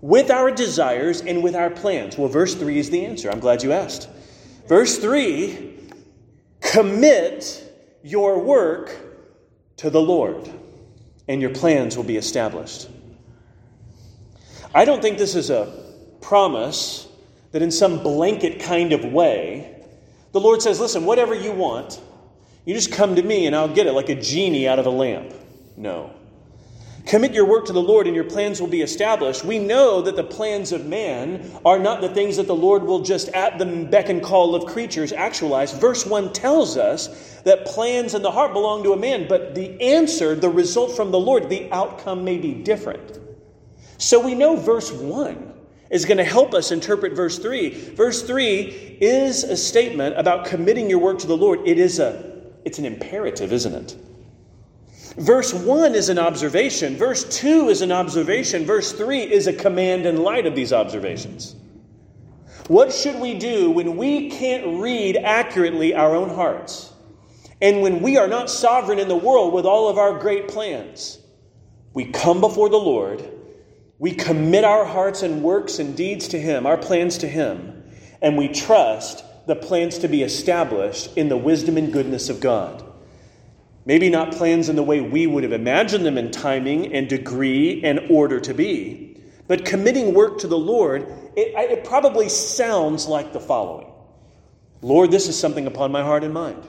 with 0.00 0.30
our 0.30 0.50
desires 0.50 1.20
and 1.20 1.42
with 1.42 1.54
our 1.54 1.68
plans? 1.68 2.16
Well, 2.16 2.28
verse 2.28 2.54
3 2.54 2.78
is 2.78 2.88
the 2.88 3.04
answer. 3.04 3.30
I'm 3.30 3.40
glad 3.40 3.62
you 3.62 3.72
asked. 3.72 4.08
Verse 4.66 4.98
3 4.98 5.76
commit 6.60 7.64
your 8.02 8.38
work 8.38 8.96
to 9.78 9.90
the 9.90 10.00
Lord, 10.00 10.50
and 11.28 11.42
your 11.42 11.50
plans 11.50 11.96
will 11.96 12.04
be 12.04 12.16
established. 12.16 12.88
I 14.74 14.84
don't 14.84 15.02
think 15.02 15.18
this 15.18 15.34
is 15.34 15.50
a 15.50 15.72
promise 16.20 17.08
that 17.52 17.62
in 17.62 17.70
some 17.70 18.02
blanket 18.02 18.60
kind 18.60 18.92
of 18.92 19.04
way, 19.04 19.84
the 20.32 20.40
Lord 20.40 20.62
says, 20.62 20.78
listen, 20.78 21.04
whatever 21.04 21.34
you 21.34 21.52
want, 21.52 22.00
you 22.64 22.74
just 22.74 22.92
come 22.92 23.16
to 23.16 23.22
me 23.22 23.46
and 23.46 23.56
I'll 23.56 23.74
get 23.74 23.88
it 23.88 23.92
like 23.92 24.08
a 24.08 24.20
genie 24.20 24.68
out 24.68 24.78
of 24.78 24.86
a 24.86 24.90
lamp. 24.90 25.34
No. 25.76 26.12
Commit 27.06 27.32
your 27.32 27.46
work 27.46 27.64
to 27.64 27.72
the 27.72 27.82
Lord 27.82 28.06
and 28.06 28.14
your 28.14 28.24
plans 28.24 28.60
will 28.60 28.68
be 28.68 28.82
established. 28.82 29.44
We 29.44 29.58
know 29.58 30.02
that 30.02 30.14
the 30.14 30.22
plans 30.22 30.70
of 30.70 30.86
man 30.86 31.50
are 31.64 31.78
not 31.78 32.00
the 32.00 32.10
things 32.10 32.36
that 32.36 32.46
the 32.46 32.54
Lord 32.54 32.84
will 32.84 33.00
just 33.00 33.28
at 33.30 33.58
the 33.58 33.66
beck 33.90 34.08
and 34.10 34.22
call 34.22 34.54
of 34.54 34.66
creatures 34.66 35.12
actualize. 35.12 35.72
Verse 35.72 36.06
1 36.06 36.32
tells 36.32 36.76
us 36.76 37.40
that 37.44 37.64
plans 37.64 38.14
in 38.14 38.22
the 38.22 38.30
heart 38.30 38.52
belong 38.52 38.84
to 38.84 38.92
a 38.92 38.96
man, 38.96 39.26
but 39.26 39.54
the 39.56 39.80
answer, 39.80 40.36
the 40.36 40.50
result 40.50 40.94
from 40.94 41.10
the 41.10 41.18
Lord, 41.18 41.48
the 41.48 41.72
outcome 41.72 42.22
may 42.22 42.38
be 42.38 42.54
different. 42.54 43.19
So 44.00 44.18
we 44.18 44.34
know 44.34 44.56
verse 44.56 44.90
1 44.90 45.52
is 45.90 46.06
going 46.06 46.16
to 46.16 46.24
help 46.24 46.54
us 46.54 46.72
interpret 46.72 47.12
verse 47.12 47.38
3. 47.38 47.68
Verse 47.94 48.22
3 48.22 48.98
is 48.98 49.44
a 49.44 49.56
statement 49.56 50.18
about 50.18 50.46
committing 50.46 50.88
your 50.88 51.00
work 51.00 51.18
to 51.18 51.26
the 51.26 51.36
Lord. 51.36 51.60
It 51.66 51.78
is 51.78 51.98
a 51.98 52.30
it's 52.64 52.78
an 52.78 52.86
imperative, 52.86 53.52
isn't 53.52 53.74
it? 53.74 53.96
Verse 55.18 55.52
1 55.52 55.94
is 55.94 56.08
an 56.08 56.18
observation. 56.18 56.96
Verse 56.96 57.24
2 57.40 57.68
is 57.68 57.82
an 57.82 57.92
observation. 57.92 58.64
Verse 58.64 58.92
3 58.92 59.20
is 59.20 59.46
a 59.46 59.52
command 59.52 60.06
in 60.06 60.22
light 60.22 60.46
of 60.46 60.54
these 60.54 60.72
observations. 60.72 61.56
What 62.68 62.92
should 62.92 63.20
we 63.20 63.38
do 63.38 63.70
when 63.70 63.98
we 63.98 64.30
can't 64.30 64.80
read 64.80 65.18
accurately 65.18 65.94
our 65.94 66.14
own 66.14 66.30
hearts? 66.30 66.90
And 67.60 67.82
when 67.82 68.00
we 68.00 68.16
are 68.16 68.28
not 68.28 68.48
sovereign 68.48 68.98
in 68.98 69.08
the 69.08 69.16
world 69.16 69.52
with 69.52 69.66
all 69.66 69.88
of 69.90 69.98
our 69.98 70.18
great 70.18 70.48
plans? 70.48 71.18
We 71.92 72.06
come 72.06 72.40
before 72.40 72.70
the 72.70 72.78
Lord, 72.78 73.39
we 74.00 74.12
commit 74.12 74.64
our 74.64 74.86
hearts 74.86 75.22
and 75.22 75.42
works 75.42 75.78
and 75.78 75.94
deeds 75.94 76.28
to 76.28 76.40
Him, 76.40 76.66
our 76.66 76.78
plans 76.78 77.18
to 77.18 77.28
Him, 77.28 77.84
and 78.22 78.36
we 78.38 78.48
trust 78.48 79.22
the 79.46 79.54
plans 79.54 79.98
to 79.98 80.08
be 80.08 80.22
established 80.22 81.14
in 81.18 81.28
the 81.28 81.36
wisdom 81.36 81.76
and 81.76 81.92
goodness 81.92 82.30
of 82.30 82.40
God. 82.40 82.82
Maybe 83.84 84.08
not 84.08 84.32
plans 84.32 84.70
in 84.70 84.76
the 84.76 84.82
way 84.82 85.02
we 85.02 85.26
would 85.26 85.42
have 85.42 85.52
imagined 85.52 86.06
them 86.06 86.16
in 86.16 86.30
timing 86.30 86.94
and 86.94 87.10
degree 87.10 87.84
and 87.84 88.00
order 88.10 88.40
to 88.40 88.54
be, 88.54 89.20
but 89.46 89.66
committing 89.66 90.14
work 90.14 90.38
to 90.38 90.46
the 90.46 90.58
Lord, 90.58 91.02
it, 91.36 91.54
it 91.70 91.84
probably 91.84 92.30
sounds 92.30 93.06
like 93.06 93.34
the 93.34 93.40
following 93.40 93.92
Lord, 94.80 95.10
this 95.10 95.28
is 95.28 95.38
something 95.38 95.66
upon 95.66 95.92
my 95.92 96.02
heart 96.02 96.24
and 96.24 96.32
mind. 96.32 96.66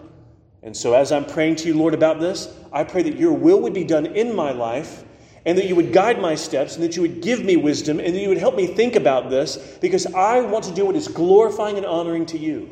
And 0.63 0.75
so, 0.75 0.93
as 0.93 1.13
I'm 1.13 1.25
praying 1.25 1.55
to 1.57 1.67
you, 1.69 1.75
Lord, 1.75 1.93
about 1.93 2.19
this, 2.19 2.53
I 2.73 2.83
pray 2.83 3.03
that 3.03 3.15
your 3.15 3.31
will 3.31 3.61
would 3.61 3.73
be 3.73 3.85
done 3.85 4.05
in 4.05 4.35
my 4.35 4.51
life 4.51 5.05
and 5.45 5.57
that 5.57 5.67
you 5.67 5.75
would 5.75 5.91
guide 5.91 6.21
my 6.21 6.35
steps 6.35 6.75
and 6.75 6.83
that 6.83 6.95
you 6.95 7.01
would 7.01 7.21
give 7.21 7.43
me 7.43 7.57
wisdom 7.57 7.99
and 7.99 8.13
that 8.13 8.19
you 8.19 8.29
would 8.29 8.37
help 8.37 8.55
me 8.55 8.67
think 8.67 8.95
about 8.95 9.29
this 9.29 9.57
because 9.81 10.05
I 10.13 10.41
want 10.41 10.65
to 10.65 10.73
do 10.73 10.85
what 10.85 10.95
is 10.95 11.07
glorifying 11.07 11.77
and 11.77 11.85
honoring 11.85 12.25
to 12.27 12.37
you. 12.37 12.69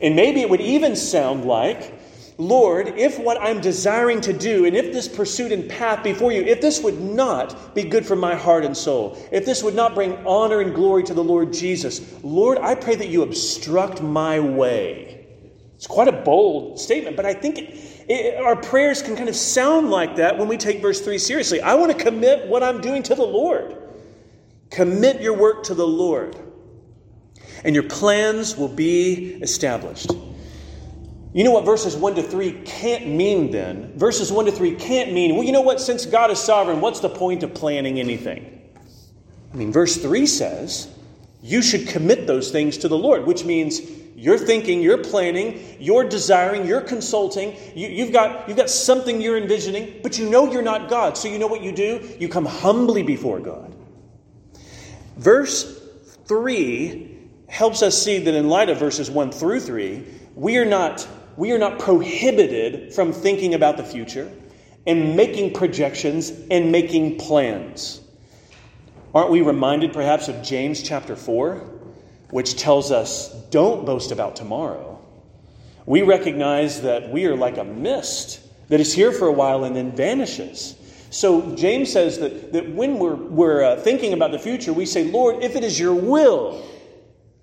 And 0.00 0.14
maybe 0.16 0.40
it 0.40 0.50
would 0.50 0.60
even 0.60 0.96
sound 0.96 1.44
like, 1.44 1.94
Lord, 2.40 2.86
if 2.96 3.18
what 3.18 3.40
I'm 3.40 3.60
desiring 3.60 4.20
to 4.22 4.32
do, 4.32 4.64
and 4.64 4.76
if 4.76 4.92
this 4.92 5.08
pursuit 5.08 5.50
and 5.50 5.68
path 5.68 6.04
before 6.04 6.30
you, 6.30 6.42
if 6.42 6.60
this 6.60 6.80
would 6.80 7.00
not 7.00 7.74
be 7.74 7.82
good 7.82 8.06
for 8.06 8.14
my 8.14 8.36
heart 8.36 8.64
and 8.64 8.76
soul, 8.76 9.18
if 9.32 9.44
this 9.44 9.62
would 9.64 9.74
not 9.74 9.94
bring 9.94 10.14
honor 10.24 10.60
and 10.60 10.72
glory 10.72 11.02
to 11.04 11.14
the 11.14 11.24
Lord 11.24 11.52
Jesus, 11.52 12.14
Lord, 12.22 12.58
I 12.58 12.76
pray 12.76 12.94
that 12.94 13.08
you 13.08 13.22
obstruct 13.22 14.00
my 14.00 14.38
way. 14.38 15.26
It's 15.74 15.88
quite 15.88 16.06
a 16.08 16.12
bold 16.12 16.78
statement, 16.78 17.16
but 17.16 17.26
I 17.26 17.34
think 17.34 17.58
it, 17.58 17.74
it, 18.08 18.40
our 18.42 18.56
prayers 18.56 19.02
can 19.02 19.16
kind 19.16 19.28
of 19.28 19.36
sound 19.36 19.90
like 19.90 20.16
that 20.16 20.38
when 20.38 20.48
we 20.48 20.56
take 20.56 20.80
verse 20.80 21.00
3 21.00 21.18
seriously. 21.18 21.60
I 21.60 21.74
want 21.74 21.96
to 21.96 22.04
commit 22.04 22.46
what 22.48 22.62
I'm 22.62 22.80
doing 22.80 23.02
to 23.04 23.14
the 23.14 23.24
Lord. 23.24 23.76
Commit 24.70 25.20
your 25.20 25.36
work 25.36 25.64
to 25.64 25.74
the 25.74 25.86
Lord, 25.86 26.36
and 27.64 27.74
your 27.74 27.84
plans 27.84 28.56
will 28.56 28.68
be 28.68 29.38
established. 29.42 30.10
You 31.32 31.44
know 31.44 31.50
what 31.50 31.64
verses 31.64 31.94
1 31.96 32.14
to 32.16 32.22
3 32.22 32.62
can't 32.64 33.06
mean 33.06 33.50
then? 33.50 33.92
Verses 33.96 34.32
1 34.32 34.46
to 34.46 34.52
3 34.52 34.74
can't 34.76 35.12
mean, 35.12 35.34
well, 35.34 35.44
you 35.44 35.52
know 35.52 35.60
what? 35.60 35.80
Since 35.80 36.06
God 36.06 36.30
is 36.30 36.38
sovereign, 36.38 36.80
what's 36.80 37.00
the 37.00 37.08
point 37.08 37.42
of 37.42 37.54
planning 37.54 38.00
anything? 38.00 38.60
I 39.52 39.56
mean, 39.56 39.70
verse 39.72 39.96
3 39.96 40.26
says, 40.26 40.88
you 41.42 41.62
should 41.62 41.86
commit 41.88 42.26
those 42.26 42.50
things 42.50 42.78
to 42.78 42.88
the 42.88 42.98
Lord, 42.98 43.26
which 43.26 43.44
means 43.44 43.80
you're 44.18 44.36
thinking, 44.36 44.82
you're 44.82 44.98
planning, 44.98 45.76
you're 45.78 46.02
desiring, 46.02 46.66
you're 46.66 46.80
consulting, 46.80 47.56
you, 47.76 48.02
have 48.04 48.12
got, 48.12 48.48
you've 48.48 48.56
got 48.56 48.68
something 48.68 49.20
you're 49.20 49.38
envisioning, 49.38 50.00
but 50.02 50.18
you 50.18 50.28
know 50.28 50.50
you're 50.50 50.60
not 50.60 50.90
God. 50.90 51.16
So 51.16 51.28
you 51.28 51.38
know 51.38 51.46
what 51.46 51.62
you 51.62 51.70
do? 51.70 52.16
You 52.18 52.28
come 52.28 52.44
humbly 52.44 53.04
before 53.04 53.38
God. 53.38 53.76
Verse 55.18 55.80
3 56.26 57.16
helps 57.46 57.80
us 57.80 58.02
see 58.02 58.18
that 58.18 58.34
in 58.34 58.48
light 58.48 58.70
of 58.70 58.78
verses 58.78 59.08
1 59.08 59.30
through 59.30 59.60
3, 59.60 60.04
we 60.34 60.56
are 60.56 60.64
not 60.64 61.06
we 61.36 61.52
are 61.52 61.58
not 61.58 61.78
prohibited 61.78 62.92
from 62.92 63.12
thinking 63.12 63.54
about 63.54 63.76
the 63.76 63.84
future 63.84 64.28
and 64.84 65.16
making 65.16 65.52
projections 65.52 66.32
and 66.50 66.72
making 66.72 67.18
plans. 67.18 68.00
Aren't 69.14 69.30
we 69.30 69.42
reminded 69.42 69.92
perhaps 69.92 70.26
of 70.26 70.42
James 70.42 70.82
chapter 70.82 71.14
4, 71.14 71.77
which 72.30 72.56
tells 72.56 72.90
us, 72.90 73.32
don't 73.50 73.86
boast 73.86 74.12
about 74.12 74.36
tomorrow? 74.36 75.00
We 75.86 76.02
recognize 76.02 76.82
that 76.82 77.10
we 77.10 77.26
are 77.26 77.36
like 77.36 77.56
a 77.56 77.64
mist 77.64 78.40
that 78.68 78.80
is 78.80 78.92
here 78.92 79.12
for 79.12 79.26
a 79.26 79.32
while 79.32 79.64
and 79.64 79.74
then 79.74 79.96
vanishes. 79.96 80.74
So 81.10 81.54
James 81.56 81.90
says 81.90 82.18
that, 82.18 82.52
that 82.52 82.68
when 82.70 82.98
we're, 82.98 83.14
we're 83.14 83.64
uh, 83.64 83.76
thinking 83.76 84.12
about 84.12 84.30
the 84.30 84.38
future, 84.38 84.72
we 84.72 84.84
say, 84.84 85.04
Lord, 85.10 85.42
if 85.42 85.56
it 85.56 85.64
is 85.64 85.80
your 85.80 85.94
will, 85.94 86.62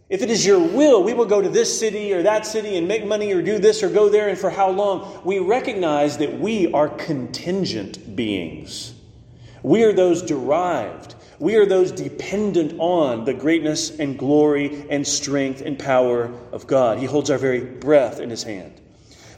if 0.08 0.22
it 0.22 0.30
is 0.30 0.46
your 0.46 0.60
will, 0.60 1.04
we 1.04 1.14
will 1.14 1.26
go 1.26 1.42
to 1.42 1.50
this 1.50 1.80
city 1.80 2.14
or 2.14 2.22
that 2.22 2.46
city 2.46 2.78
and 2.78 2.88
make 2.88 3.06
money 3.06 3.34
or 3.34 3.42
do 3.42 3.58
this 3.58 3.82
or 3.82 3.90
go 3.90 4.08
there 4.08 4.30
and 4.30 4.38
for 4.38 4.52
how 4.52 4.70
long. 4.70 5.22
We 5.26 5.40
recognize 5.40 6.20
that 6.20 6.40
we 6.40 6.72
are 6.72 6.90
contingent 6.90 8.16
beings. 8.16 8.94
We 9.64 9.84
are 9.84 9.94
those 9.94 10.22
derived. 10.22 11.15
We 11.40 11.56
are 11.56 11.66
those 11.66 11.92
dependent 11.92 12.80
on 12.80 13.26
the 13.26 13.34
greatness 13.34 14.00
and 14.00 14.18
glory 14.18 14.86
and 14.90 15.06
strength 15.06 15.62
and 15.62 15.78
power 15.78 16.32
of 16.52 16.66
God. 16.68 16.98
He 16.98 17.06
holds 17.06 17.30
our 17.30 17.38
very 17.38 17.62
breath 17.62 18.20
in 18.20 18.30
his 18.30 18.44
hand. 18.44 18.82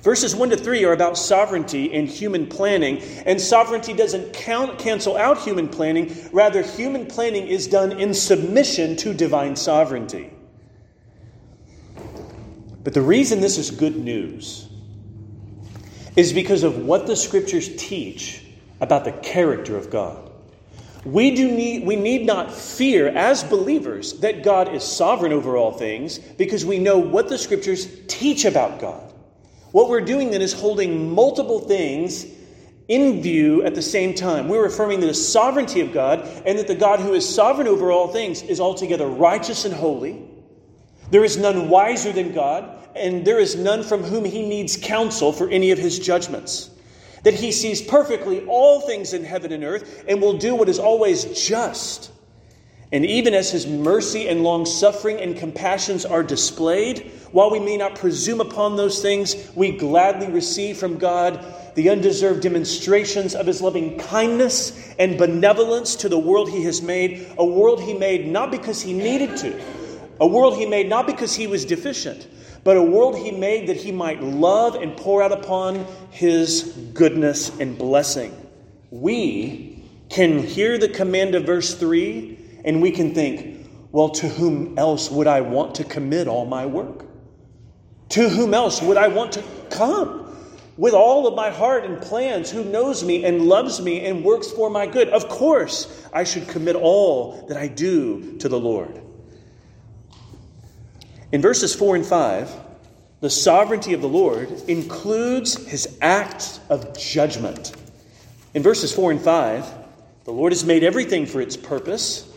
Verses 0.01 0.35
1 0.35 0.51
to 0.51 0.57
3 0.57 0.85
are 0.85 0.93
about 0.93 1.17
sovereignty 1.17 1.93
and 1.93 2.07
human 2.07 2.47
planning, 2.47 3.01
and 3.25 3.41
sovereignty 3.41 3.93
doesn't 3.93 4.31
count, 4.31 4.77
cancel 4.77 5.17
out 5.17 5.41
human 5.41 5.67
planning. 5.67 6.15
Rather, 6.31 6.61
human 6.61 7.07
planning 7.07 7.47
is 7.47 7.67
done 7.67 7.91
in 7.99 8.13
submission 8.13 8.95
to 8.97 9.13
divine 9.13 9.55
sovereignty. 9.55 10.31
But 12.83 12.93
the 12.93 13.01
reason 13.01 13.41
this 13.41 13.57
is 13.57 13.69
good 13.71 13.97
news 13.97 14.69
is 16.15 16.31
because 16.31 16.63
of 16.63 16.85
what 16.85 17.05
the 17.05 17.15
scriptures 17.15 17.69
teach 17.75 18.45
about 18.79 19.03
the 19.03 19.11
character 19.11 19.75
of 19.75 19.89
God. 19.89 20.26
We, 21.07 21.33
do 21.33 21.49
need, 21.49 21.85
we 21.85 21.95
need 21.95 22.25
not 22.25 22.53
fear 22.53 23.07
as 23.07 23.41
believers 23.41 24.19
that 24.19 24.43
God 24.43 24.73
is 24.75 24.83
sovereign 24.83 25.31
over 25.31 25.55
all 25.55 25.71
things 25.71 26.19
because 26.19 26.65
we 26.65 26.79
know 26.79 26.97
what 26.97 27.29
the 27.29 27.37
scriptures 27.37 27.87
teach 28.07 28.43
about 28.43 28.81
God. 28.81 29.13
What 29.71 29.87
we're 29.87 30.01
doing 30.01 30.31
then 30.31 30.41
is 30.41 30.51
holding 30.51 31.13
multiple 31.15 31.61
things 31.61 32.25
in 32.89 33.21
view 33.21 33.63
at 33.63 33.73
the 33.73 33.81
same 33.81 34.15
time. 34.15 34.49
We're 34.49 34.65
affirming 34.65 34.99
the 34.99 35.13
sovereignty 35.13 35.79
of 35.79 35.93
God 35.93 36.27
and 36.45 36.59
that 36.59 36.67
the 36.67 36.75
God 36.75 36.99
who 36.99 37.13
is 37.13 37.27
sovereign 37.27 37.69
over 37.69 37.89
all 37.89 38.09
things 38.09 38.41
is 38.41 38.59
altogether 38.59 39.07
righteous 39.07 39.63
and 39.63 39.73
holy. 39.73 40.21
There 41.09 41.23
is 41.23 41.37
none 41.37 41.69
wiser 41.69 42.11
than 42.11 42.33
God 42.33 42.69
and 42.97 43.23
there 43.23 43.39
is 43.39 43.55
none 43.55 43.81
from 43.81 44.03
whom 44.03 44.25
he 44.25 44.45
needs 44.45 44.75
counsel 44.75 45.31
for 45.31 45.49
any 45.49 45.71
of 45.71 45.79
his 45.79 45.99
judgments. 45.99 46.69
That 47.23 47.33
he 47.33 47.51
sees 47.51 47.81
perfectly 47.81 48.45
all 48.45 48.81
things 48.81 49.13
in 49.13 49.23
heaven 49.23 49.51
and 49.51 49.63
earth 49.63 50.05
and 50.07 50.21
will 50.21 50.37
do 50.37 50.55
what 50.55 50.69
is 50.69 50.79
always 50.79 51.25
just. 51.47 52.11
And 52.91 53.05
even 53.05 53.33
as 53.33 53.51
his 53.51 53.67
mercy 53.67 54.29
and 54.29 54.43
long 54.43 54.65
suffering 54.65 55.19
and 55.19 55.35
compassions 55.35 56.05
are 56.05 56.23
displayed, 56.23 57.11
while 57.31 57.51
we 57.51 57.59
may 57.59 57.75
not 57.75 57.95
presume 57.95 58.39
upon 58.39 58.77
those 58.77 59.01
things, 59.01 59.35
we 59.55 59.71
gladly 59.71 60.27
receive 60.27 60.77
from 60.77 60.97
God 60.97 61.43
the 61.75 61.89
undeserved 61.89 62.41
demonstrations 62.41 63.35
of 63.35 63.45
his 63.45 63.61
loving 63.61 63.99
kindness 63.99 64.95
and 64.97 65.17
benevolence 65.17 65.97
to 65.97 66.09
the 66.09 66.17
world 66.17 66.49
he 66.49 66.63
has 66.63 66.81
made, 66.81 67.27
a 67.37 67.45
world 67.45 67.81
he 67.81 67.93
made 67.93 68.25
not 68.25 68.51
because 68.51 68.81
he 68.81 68.93
needed 68.93 69.35
to, 69.37 69.61
a 70.21 70.27
world 70.27 70.55
he 70.55 70.65
made 70.65 70.87
not 70.87 71.05
because 71.05 71.35
he 71.35 71.45
was 71.45 71.65
deficient, 71.65 72.25
but 72.63 72.77
a 72.77 72.81
world 72.81 73.17
he 73.17 73.31
made 73.31 73.67
that 73.67 73.77
he 73.77 73.91
might 73.91 74.21
love 74.21 74.75
and 74.75 74.95
pour 74.95 75.23
out 75.23 75.31
upon 75.31 75.85
his 76.11 76.63
goodness 76.93 77.57
and 77.59 77.77
blessing. 77.77 78.35
We 78.91 79.83
can 80.09 80.39
hear 80.39 80.77
the 80.77 80.89
command 80.89 81.35
of 81.35 81.45
verse 81.45 81.75
3 81.75 82.61
and 82.65 82.81
we 82.81 82.91
can 82.91 83.13
think, 83.13 83.67
well, 83.91 84.09
to 84.09 84.27
whom 84.27 84.77
else 84.77 85.09
would 85.09 85.27
I 85.27 85.41
want 85.41 85.75
to 85.75 85.83
commit 85.83 86.27
all 86.27 86.45
my 86.45 86.65
work? 86.65 87.05
To 88.09 88.29
whom 88.29 88.53
else 88.53 88.81
would 88.81 88.97
I 88.97 89.07
want 89.07 89.33
to 89.33 89.43
come? 89.69 90.23
With 90.77 90.93
all 90.93 91.25
of 91.25 91.33
my 91.33 91.49
heart 91.49 91.85
and 91.85 91.99
plans, 92.01 92.51
who 92.51 92.63
knows 92.63 93.03
me 93.03 93.25
and 93.25 93.47
loves 93.47 93.81
me 93.81 94.05
and 94.05 94.23
works 94.23 94.51
for 94.51 94.69
my 94.69 94.85
good. 94.85 95.09
Of 95.09 95.27
course, 95.27 96.07
I 96.13 96.23
should 96.23 96.47
commit 96.47 96.75
all 96.75 97.47
that 97.47 97.57
I 97.57 97.67
do 97.67 98.37
to 98.37 98.47
the 98.47 98.59
Lord. 98.59 99.01
In 101.31 101.41
verses 101.41 101.75
4 101.75 101.97
and 101.97 102.05
5, 102.05 102.51
the 103.19 103.29
sovereignty 103.29 103.93
of 103.93 104.01
the 104.01 104.07
Lord 104.07 104.49
includes 104.67 105.67
his 105.67 105.97
act 106.01 106.61
of 106.69 106.97
judgment. 106.97 107.75
In 108.53 108.63
verses 108.63 108.93
4 108.93 109.11
and 109.11 109.21
5, 109.21 109.73
the 110.23 110.31
Lord 110.31 110.53
has 110.53 110.63
made 110.63 110.83
everything 110.83 111.25
for 111.25 111.41
its 111.41 111.57
purpose, 111.57 112.31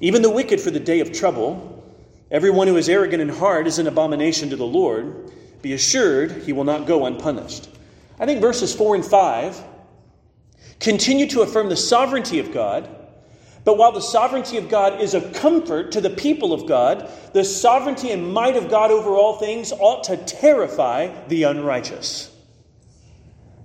even 0.00 0.20
the 0.20 0.30
wicked 0.30 0.60
for 0.60 0.70
the 0.70 0.80
day 0.80 1.00
of 1.00 1.12
trouble. 1.12 1.82
Everyone 2.30 2.66
who 2.66 2.76
is 2.76 2.90
arrogant 2.90 3.22
in 3.22 3.28
heart 3.30 3.66
is 3.66 3.78
an 3.78 3.86
abomination 3.86 4.50
to 4.50 4.56
the 4.56 4.66
Lord. 4.66 5.32
Be 5.62 5.72
assured 5.72 6.42
he 6.42 6.52
will 6.52 6.64
not 6.64 6.86
go 6.86 7.06
unpunished. 7.06 7.70
I 8.18 8.26
think 8.26 8.42
verses 8.42 8.74
4 8.74 8.96
and 8.96 9.04
5 9.04 9.64
continue 10.78 11.26
to 11.28 11.40
affirm 11.40 11.70
the 11.70 11.76
sovereignty 11.76 12.38
of 12.38 12.52
God 12.52 13.05
but 13.66 13.78
while 13.78 13.90
the 13.90 14.00
sovereignty 14.00 14.58
of 14.58 14.68
God 14.68 15.00
is 15.00 15.12
a 15.12 15.32
comfort 15.32 15.90
to 15.90 16.00
the 16.00 16.08
people 16.08 16.52
of 16.52 16.68
God, 16.68 17.10
the 17.32 17.42
sovereignty 17.42 18.12
and 18.12 18.32
might 18.32 18.56
of 18.56 18.70
God 18.70 18.92
over 18.92 19.10
all 19.10 19.38
things 19.38 19.72
ought 19.72 20.04
to 20.04 20.16
terrify 20.16 21.08
the 21.26 21.42
unrighteous. 21.42 22.32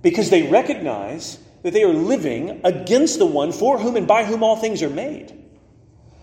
Because 0.02 0.28
they 0.28 0.48
recognize 0.48 1.38
that 1.62 1.72
they 1.72 1.84
are 1.84 1.92
living 1.92 2.62
against 2.64 3.20
the 3.20 3.26
one 3.26 3.52
for 3.52 3.78
whom 3.78 3.94
and 3.94 4.08
by 4.08 4.24
whom 4.24 4.42
all 4.42 4.56
things 4.56 4.82
are 4.82 4.90
made. 4.90 5.38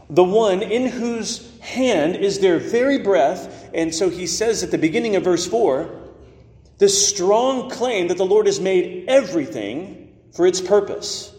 The 0.10 0.26
one 0.26 0.62
in 0.62 0.86
whose 0.88 1.58
hand 1.62 2.18
is 2.18 2.40
their 2.40 2.60
very 2.60 2.98
breath. 2.98 3.70
And 3.74 3.96
so 3.96 4.10
he 4.10 4.28
says 4.28 4.62
at 4.62 4.72
the 4.72 4.78
beginning 4.78 5.16
of 5.16 5.24
verse 5.24 5.48
4 5.48 5.90
the 6.80 6.90
strong 6.90 7.70
claim 7.70 8.10
that 8.10 8.18
the 8.18 8.26
Lord 8.26 8.46
has 8.46 8.60
made 8.60 9.06
everything 9.08 10.18
for 10.34 10.46
its 10.46 10.60
purpose 10.60 11.34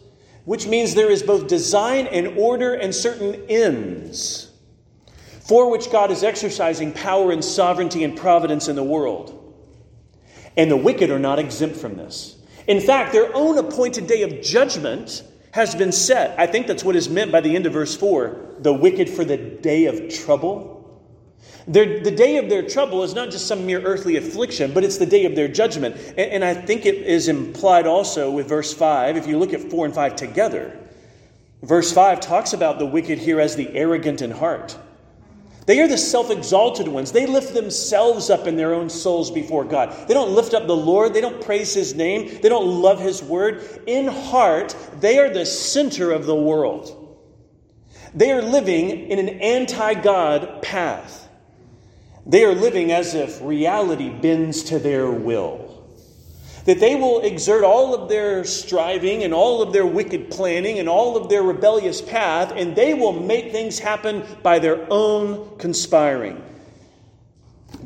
which 0.45 0.67
means 0.67 0.95
there 0.95 1.11
is 1.11 1.23
both 1.23 1.47
design 1.47 2.07
and 2.07 2.39
order 2.39 2.75
and 2.75 2.95
certain 2.95 3.45
ends. 3.49 4.47
for 5.51 5.69
which 5.69 5.91
God 5.91 6.13
is 6.13 6.23
exercising 6.23 6.93
power 6.93 7.33
and 7.33 7.45
sovereignty 7.45 8.05
and 8.05 8.17
providence 8.17 8.69
in 8.69 8.77
the 8.77 8.85
world. 8.85 9.37
And 10.57 10.71
the 10.71 10.77
wicked 10.77 11.11
are 11.11 11.19
not 11.19 11.41
exempt 11.41 11.77
from 11.77 11.97
this. 11.97 12.37
In 12.69 12.81
fact, 12.81 13.11
their 13.11 13.35
own 13.35 13.59
appointed 13.59 14.07
day 14.07 14.23
of 14.23 14.43
judgment 14.43 15.25
has 15.51 15.75
been 15.75 15.91
set. 15.91 16.39
I 16.39 16.47
think 16.47 16.69
that's 16.69 16.85
what 16.85 16.95
is 16.95 17.09
meant 17.09 17.33
by 17.33 17.41
the 17.41 17.57
end 17.57 17.67
of 17.67 17.73
verse 17.73 17.97
4 17.97 18.59
the 18.61 18.73
wicked 18.73 19.11
for 19.11 19.25
the 19.25 19.37
day 19.37 19.87
of 19.87 20.09
trouble. 20.09 20.80
Their, 21.67 22.01
the 22.01 22.11
day 22.11 22.37
of 22.39 22.49
their 22.49 22.67
trouble 22.67 23.03
is 23.03 23.15
not 23.15 23.31
just 23.31 23.47
some 23.47 23.67
mere 23.67 23.81
earthly 23.83 24.17
affliction, 24.17 24.73
but 24.73 24.83
it's 24.83 24.99
the 24.99 25.07
day 25.07 25.25
of 25.25 25.35
their 25.35 25.49
judgment. 25.49 25.97
And, 26.17 26.19
and 26.19 26.45
I 26.45 26.55
think 26.55 26.87
it 26.87 26.97
is 26.97 27.29
implied 27.29 27.87
also 27.87 28.31
with 28.31 28.49
verse 28.49 28.73
5, 28.73 29.17
if 29.17 29.27
you 29.27 29.39
look 29.39 29.53
at 29.53 29.71
4 29.71 29.87
and 29.87 29.95
5 29.95 30.17
together. 30.17 30.79
Verse 31.63 31.93
5 31.93 32.21
talks 32.21 32.53
about 32.53 32.79
the 32.79 32.87
wicked 32.87 33.19
here 33.19 33.41
as 33.41 33.57
the 33.57 33.69
arrogant 33.77 34.23
in 34.23 34.31
heart. 34.31 34.79
They 35.67 35.81
are 35.81 35.87
the 35.89 35.99
self 35.99 36.31
exalted 36.31 36.89
ones. 36.89 37.13
They 37.13 37.27
lift 37.27 37.55
themselves 37.55 38.31
up 38.31 38.47
in 38.47 38.57
their 38.57 38.75
own 38.75 38.89
souls 38.89 39.31
before 39.31 39.65
God. 39.65 40.09
They 40.09 40.15
don't 40.15 40.35
lift 40.35 40.55
up 40.55 40.67
the 40.67 40.77
Lord. 40.77 41.15
They 41.15 41.21
don't 41.21 41.41
praise 41.41 41.75
His 41.75 41.95
name. 41.95 42.41
They 42.43 42.49
don't 42.49 42.67
love 42.67 42.99
His 42.99 43.23
word. 43.23 43.63
In 43.87 44.09
heart, 44.09 44.75
they 44.99 45.19
are 45.19 45.33
the 45.33 45.47
center 45.47 46.11
of 46.11 46.27
the 46.27 46.35
world. 46.35 46.97
They 48.15 48.33
are 48.33 48.43
living 48.43 48.91
in 48.91 49.19
an 49.21 49.29
anti 49.29 49.95
God 49.95 50.63
path. 50.63 51.29
They 52.27 52.45
are 52.45 52.55
living 52.55 52.93
as 52.93 53.15
if 53.15 53.41
reality 53.43 54.11
bends 54.11 54.63
to 54.65 54.79
their 54.79 55.11
will. 55.11 55.89
That 56.67 56.79
they 56.79 56.95
will 56.95 57.21
exert 57.23 57.65
all 57.65 57.95
of 57.95 58.09
their 58.09 58.45
striving 58.45 59.23
and 59.23 59.33
all 59.33 59.63
of 59.63 59.73
their 59.73 59.87
wicked 59.87 60.31
planning 60.31 60.79
and 60.79 60.89
all 60.89 61.17
of 61.17 61.29
their 61.29 61.43
rebellious 61.43 62.03
path, 62.03 62.53
and 62.55 62.77
they 62.77 62.93
will 62.93 63.13
make 63.13 63.51
things 63.51 63.79
happen 63.79 64.25
by 64.43 64.59
their 64.59 64.87
own 64.91 65.57
conspiring. 65.59 66.43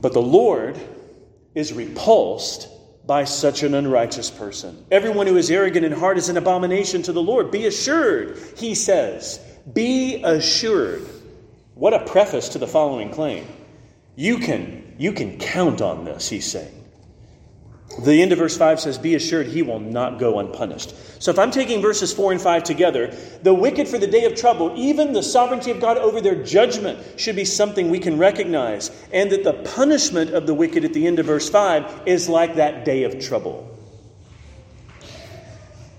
But 0.01 0.13
the 0.13 0.23
Lord 0.23 0.79
is 1.55 1.73
repulsed 1.73 2.69
by 3.07 3.25
such 3.25 3.63
an 3.63 3.75
unrighteous 3.75 4.31
person. 4.31 4.85
Everyone 4.91 5.27
who 5.27 5.37
is 5.37 5.51
arrogant 5.51 5.85
in 5.85 5.93
heart 5.93 6.19
is 6.19 6.29
an 6.29 6.37
abomination 6.37 7.03
to 7.03 7.13
the 7.13 7.23
Lord. 7.23 7.51
Be 7.51 7.67
assured, 7.67 8.39
he 8.57 8.75
says. 8.75 9.41
Be 9.73 10.23
assured. 10.25 11.07
What 11.75 11.95
a 11.95 12.05
preface 12.05 12.49
to 12.51 12.59
the 12.59 12.67
following 12.67 13.11
claim. 13.11 13.47
You 14.17 14.39
can, 14.39 14.95
you 14.99 15.13
can 15.13 15.39
count 15.39 15.81
on 15.81 16.05
this, 16.05 16.29
he's 16.29 16.51
saying. 16.51 16.85
The 18.03 18.23
end 18.23 18.33
of 18.33 18.39
verse 18.39 18.57
5 18.57 18.81
says, 18.81 18.99
Be 18.99 19.15
assured 19.15 19.47
he 19.47 19.63
will 19.63 19.79
not 19.79 20.19
go 20.19 20.41
unpunished. 20.41 20.95
So 21.23 21.31
if 21.31 21.39
I'm 21.39 21.53
taking 21.53 21.81
verses 21.81 22.13
4 22.13 22.33
and 22.33 22.41
5 22.41 22.65
together, 22.65 23.15
the 23.43 23.55
wicked 23.55 23.87
for 23.87 23.99
the 23.99 24.07
day 24.07 24.25
of 24.25 24.35
trouble, 24.35 24.73
even 24.77 25.13
the 25.13 25.23
sovereignty 25.23 25.71
of 25.71 25.81
God 25.81 25.97
over 25.99 26.21
their 26.21 26.43
judgment, 26.43 27.21
should 27.21 27.37
be 27.37 27.45
something 27.45 27.91
we 27.91 28.01
can 28.01 28.19
recognize. 28.19 28.91
And 29.13 29.31
that 29.31 29.45
the 29.45 29.53
punishment 29.53 30.31
of 30.31 30.47
the 30.47 30.55
wicked 30.55 30.85
at 30.85 30.93
the 30.93 31.07
end 31.07 31.21
of 31.21 31.27
verse 31.27 31.49
5 31.49 32.03
is 32.07 32.29
like 32.29 32.57
that 32.57 32.85
day 32.85 33.05
of 33.05 33.21
trouble. 33.21 33.71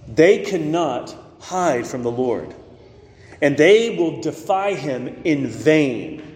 They 0.08 0.40
cannot 0.40 1.16
hide 1.40 1.88
from 1.88 2.04
the 2.04 2.12
Lord, 2.12 2.54
and 3.42 3.58
they 3.58 3.96
will 3.96 4.22
defy 4.22 4.74
him 4.74 5.22
in 5.24 5.48
vain. 5.48 6.35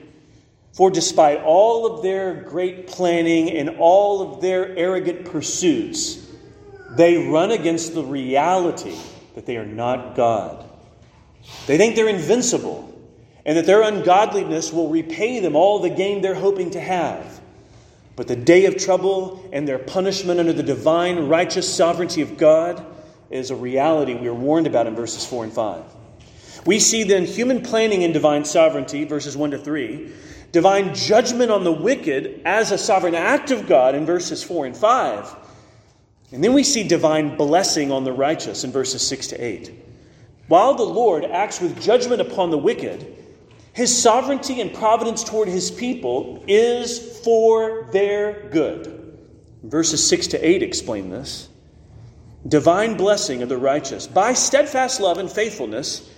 For 0.80 0.90
despite 0.90 1.42
all 1.42 1.86
of 1.86 2.04
their 2.04 2.34
great 2.34 2.88
planning 2.88 3.52
and 3.52 3.70
all 3.80 4.22
of 4.22 4.42
their 4.42 4.74
arrogant 4.78 5.26
pursuits, 5.26 6.26
they 6.92 7.28
run 7.28 7.52
against 7.52 7.94
the 7.94 8.02
reality 8.02 8.96
that 9.36 9.46
they 9.46 9.58
are 9.58 9.66
not 9.66 10.16
God. 10.16 10.64
They 11.68 11.78
think 11.78 11.98
they're 11.98 12.08
invincible 12.08 12.98
and 13.46 13.58
that 13.58 13.66
their 13.66 13.82
ungodliness 13.82 14.72
will 14.72 14.88
repay 14.88 15.42
them 15.42 15.54
all 15.54 15.80
the 15.80 15.90
gain 15.90 16.22
they're 16.22 16.34
hoping 16.34 16.72
to 16.72 16.80
have. 16.80 17.42
But 18.16 18.30
the 18.30 18.38
day 18.38 18.64
of 18.64 18.78
trouble 18.78 19.50
and 19.52 19.68
their 19.68 19.80
punishment 19.80 20.40
under 20.40 20.54
the 20.54 20.64
divine, 20.64 21.28
righteous 21.28 21.68
sovereignty 21.68 22.22
of 22.22 22.38
God 22.38 22.86
is 23.30 23.52
a 23.52 23.56
reality 23.58 24.14
we 24.14 24.30
are 24.30 24.34
warned 24.34 24.66
about 24.66 24.88
in 24.88 24.96
verses 24.96 25.26
4 25.26 25.44
and 25.44 25.52
5. 25.52 25.84
We 26.66 26.80
see 26.80 27.04
then 27.04 27.26
human 27.26 27.64
planning 27.64 28.06
and 28.06 28.14
divine 28.14 28.46
sovereignty, 28.46 29.04
verses 29.04 29.36
1 29.36 29.52
to 29.52 29.58
3, 29.58 30.12
divine 30.52 30.94
judgment 30.96 31.52
on 31.52 31.64
the 31.64 31.72
wicked 31.72 32.42
as 32.46 32.72
a 32.72 32.78
sovereign 32.78 33.16
act 33.16 33.52
of 33.52 33.68
God 33.68 33.96
in 33.96 34.06
verses 34.06 34.44
4 34.44 34.68
and 34.68 34.78
5. 34.78 35.36
And 36.32 36.44
then 36.44 36.54
we 36.54 36.64
see 36.64 36.88
divine 36.88 37.38
blessing 37.38 37.92
on 37.92 38.04
the 38.04 38.14
righteous 38.14 38.64
in 38.64 38.72
verses 38.72 39.06
6 39.08 39.28
to 39.28 39.44
8. 39.44 39.72
While 40.48 40.76
the 40.76 40.84
Lord 40.84 41.26
acts 41.26 41.62
with 41.62 41.82
judgment 41.82 42.22
upon 42.22 42.50
the 42.50 42.58
wicked, 42.58 43.16
his 43.74 43.96
sovereignty 43.96 44.62
and 44.62 44.74
providence 44.74 45.24
toward 45.24 45.48
his 45.48 45.72
people 45.72 46.44
is 46.48 47.20
for 47.24 47.88
their 47.92 48.50
good. 48.50 49.18
Verses 49.64 50.08
6 50.08 50.28
to 50.28 50.48
8 50.48 50.64
explain 50.64 51.10
this. 51.10 51.50
Divine 52.48 52.96
blessing 52.96 53.44
of 53.44 53.50
the 53.50 53.58
righteous. 53.58 54.08
By 54.08 54.34
steadfast 54.34 55.00
love 55.00 55.18
and 55.18 55.30
faithfulness, 55.30 56.10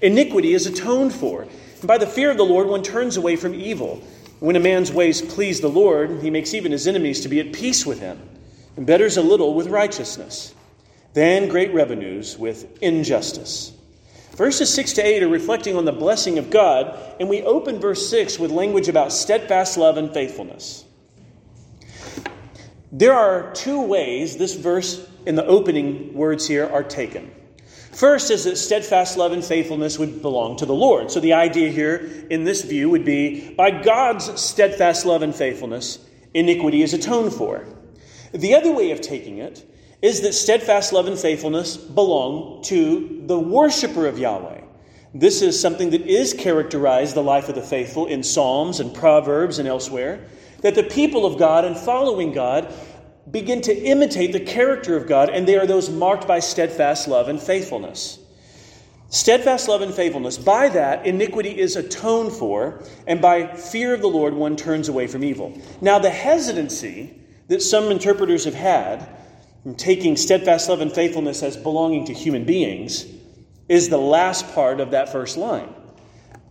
iniquity 0.00 0.54
is 0.54 0.66
atoned 0.66 1.12
for 1.12 1.46
and 1.84 1.88
by 1.88 1.98
the 1.98 2.06
fear 2.06 2.30
of 2.30 2.38
the 2.38 2.46
Lord, 2.46 2.66
one 2.66 2.82
turns 2.82 3.18
away 3.18 3.36
from 3.36 3.52
evil. 3.52 4.02
When 4.40 4.56
a 4.56 4.60
man's 4.60 4.90
ways 4.90 5.20
please 5.20 5.60
the 5.60 5.68
Lord, 5.68 6.22
he 6.22 6.30
makes 6.30 6.54
even 6.54 6.72
his 6.72 6.88
enemies 6.88 7.20
to 7.20 7.28
be 7.28 7.40
at 7.40 7.52
peace 7.52 7.84
with 7.84 8.00
him, 8.00 8.18
and 8.78 8.86
betters 8.86 9.18
a 9.18 9.22
little 9.22 9.52
with 9.52 9.66
righteousness, 9.66 10.54
than 11.12 11.46
great 11.46 11.74
revenues 11.74 12.38
with 12.38 12.82
injustice. 12.82 13.74
Verses 14.30 14.72
6 14.72 14.94
to 14.94 15.02
8 15.02 15.24
are 15.24 15.28
reflecting 15.28 15.76
on 15.76 15.84
the 15.84 15.92
blessing 15.92 16.38
of 16.38 16.48
God, 16.48 16.98
and 17.20 17.28
we 17.28 17.42
open 17.42 17.78
verse 17.78 18.08
6 18.08 18.38
with 18.38 18.50
language 18.50 18.88
about 18.88 19.12
steadfast 19.12 19.76
love 19.76 19.98
and 19.98 20.10
faithfulness. 20.10 20.86
There 22.92 23.12
are 23.12 23.52
two 23.52 23.82
ways 23.82 24.38
this 24.38 24.54
verse 24.54 25.06
in 25.26 25.34
the 25.34 25.44
opening 25.44 26.14
words 26.14 26.48
here 26.48 26.66
are 26.66 26.82
taken. 26.82 27.30
First 27.94 28.32
is 28.32 28.44
that 28.44 28.56
steadfast 28.56 29.16
love 29.16 29.30
and 29.30 29.44
faithfulness 29.44 30.00
would 30.00 30.20
belong 30.20 30.56
to 30.56 30.66
the 30.66 30.74
Lord. 30.74 31.12
So 31.12 31.20
the 31.20 31.34
idea 31.34 31.70
here 31.70 32.26
in 32.28 32.42
this 32.42 32.62
view 32.62 32.90
would 32.90 33.04
be 33.04 33.54
by 33.54 33.70
God's 33.70 34.40
steadfast 34.40 35.06
love 35.06 35.22
and 35.22 35.34
faithfulness, 35.34 36.00
iniquity 36.34 36.82
is 36.82 36.92
atoned 36.92 37.32
for. 37.32 37.64
The 38.32 38.56
other 38.56 38.72
way 38.72 38.90
of 38.90 39.00
taking 39.00 39.38
it 39.38 39.64
is 40.02 40.22
that 40.22 40.32
steadfast 40.32 40.92
love 40.92 41.06
and 41.06 41.16
faithfulness 41.16 41.76
belong 41.76 42.62
to 42.64 43.22
the 43.26 43.38
worshiper 43.38 44.08
of 44.08 44.18
Yahweh. 44.18 44.62
This 45.14 45.40
is 45.40 45.60
something 45.60 45.90
that 45.90 46.02
is 46.02 46.34
characterized 46.34 47.14
the 47.14 47.22
life 47.22 47.48
of 47.48 47.54
the 47.54 47.62
faithful 47.62 48.06
in 48.06 48.24
Psalms 48.24 48.80
and 48.80 48.92
Proverbs 48.92 49.60
and 49.60 49.68
elsewhere. 49.68 50.26
That 50.62 50.74
the 50.74 50.82
people 50.82 51.24
of 51.24 51.38
God 51.38 51.64
and 51.64 51.76
following 51.76 52.32
God 52.32 52.74
begin 53.30 53.62
to 53.62 53.74
imitate 53.74 54.32
the 54.32 54.40
character 54.40 54.96
of 54.96 55.06
God, 55.06 55.30
and 55.30 55.46
they 55.46 55.56
are 55.56 55.66
those 55.66 55.90
marked 55.90 56.28
by 56.28 56.40
steadfast 56.40 57.08
love 57.08 57.28
and 57.28 57.40
faithfulness. 57.40 58.18
Steadfast 59.08 59.68
love 59.68 59.80
and 59.80 59.94
faithfulness. 59.94 60.38
By 60.38 60.68
that, 60.70 61.06
iniquity 61.06 61.58
is 61.58 61.76
atoned 61.76 62.32
for, 62.32 62.82
and 63.06 63.22
by 63.22 63.46
fear 63.54 63.94
of 63.94 64.00
the 64.00 64.08
Lord, 64.08 64.34
one 64.34 64.56
turns 64.56 64.88
away 64.88 65.06
from 65.06 65.24
evil. 65.24 65.58
Now, 65.80 65.98
the 65.98 66.10
hesitancy 66.10 67.18
that 67.48 67.62
some 67.62 67.90
interpreters 67.90 68.44
have 68.44 68.54
had 68.54 69.08
in 69.64 69.76
taking 69.76 70.16
steadfast 70.16 70.68
love 70.68 70.80
and 70.80 70.92
faithfulness 70.92 71.42
as 71.42 71.56
belonging 71.56 72.06
to 72.06 72.12
human 72.12 72.44
beings 72.44 73.06
is 73.68 73.88
the 73.88 73.98
last 73.98 74.52
part 74.54 74.80
of 74.80 74.90
that 74.90 75.10
first 75.10 75.36
line 75.36 75.72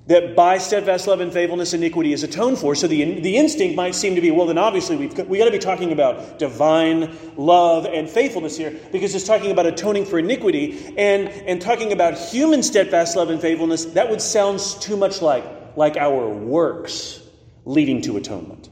that 0.07 0.35
by 0.35 0.57
steadfast 0.57 1.07
love 1.07 1.21
and 1.21 1.31
faithfulness, 1.31 1.73
iniquity 1.73 2.11
is 2.11 2.23
atoned 2.23 2.57
for. 2.57 2.75
So 2.75 2.87
the, 2.87 3.21
the 3.21 3.37
instinct 3.37 3.75
might 3.75 3.95
seem 3.95 4.15
to 4.15 4.21
be, 4.21 4.31
well, 4.31 4.47
then 4.47 4.57
obviously 4.57 4.97
we've 4.97 5.15
got, 5.15 5.27
we 5.27 5.37
got 5.37 5.45
to 5.45 5.51
be 5.51 5.59
talking 5.59 5.93
about 5.93 6.39
divine 6.39 7.17
love 7.37 7.85
and 7.85 8.09
faithfulness 8.09 8.57
here 8.57 8.77
because 8.91 9.15
it's 9.15 9.25
talking 9.25 9.51
about 9.51 9.65
atoning 9.65 10.05
for 10.05 10.19
iniquity 10.19 10.93
and, 10.97 11.29
and 11.29 11.61
talking 11.61 11.93
about 11.93 12.17
human 12.17 12.61
steadfast 12.61 13.15
love 13.15 13.29
and 13.29 13.39
faithfulness. 13.39 13.85
That 13.85 14.09
would 14.09 14.21
sound 14.21 14.59
too 14.59 14.97
much 14.97 15.21
like, 15.21 15.45
like 15.77 15.95
our 15.95 16.27
works 16.27 17.21
leading 17.63 18.01
to 18.01 18.17
atonement. 18.17 18.69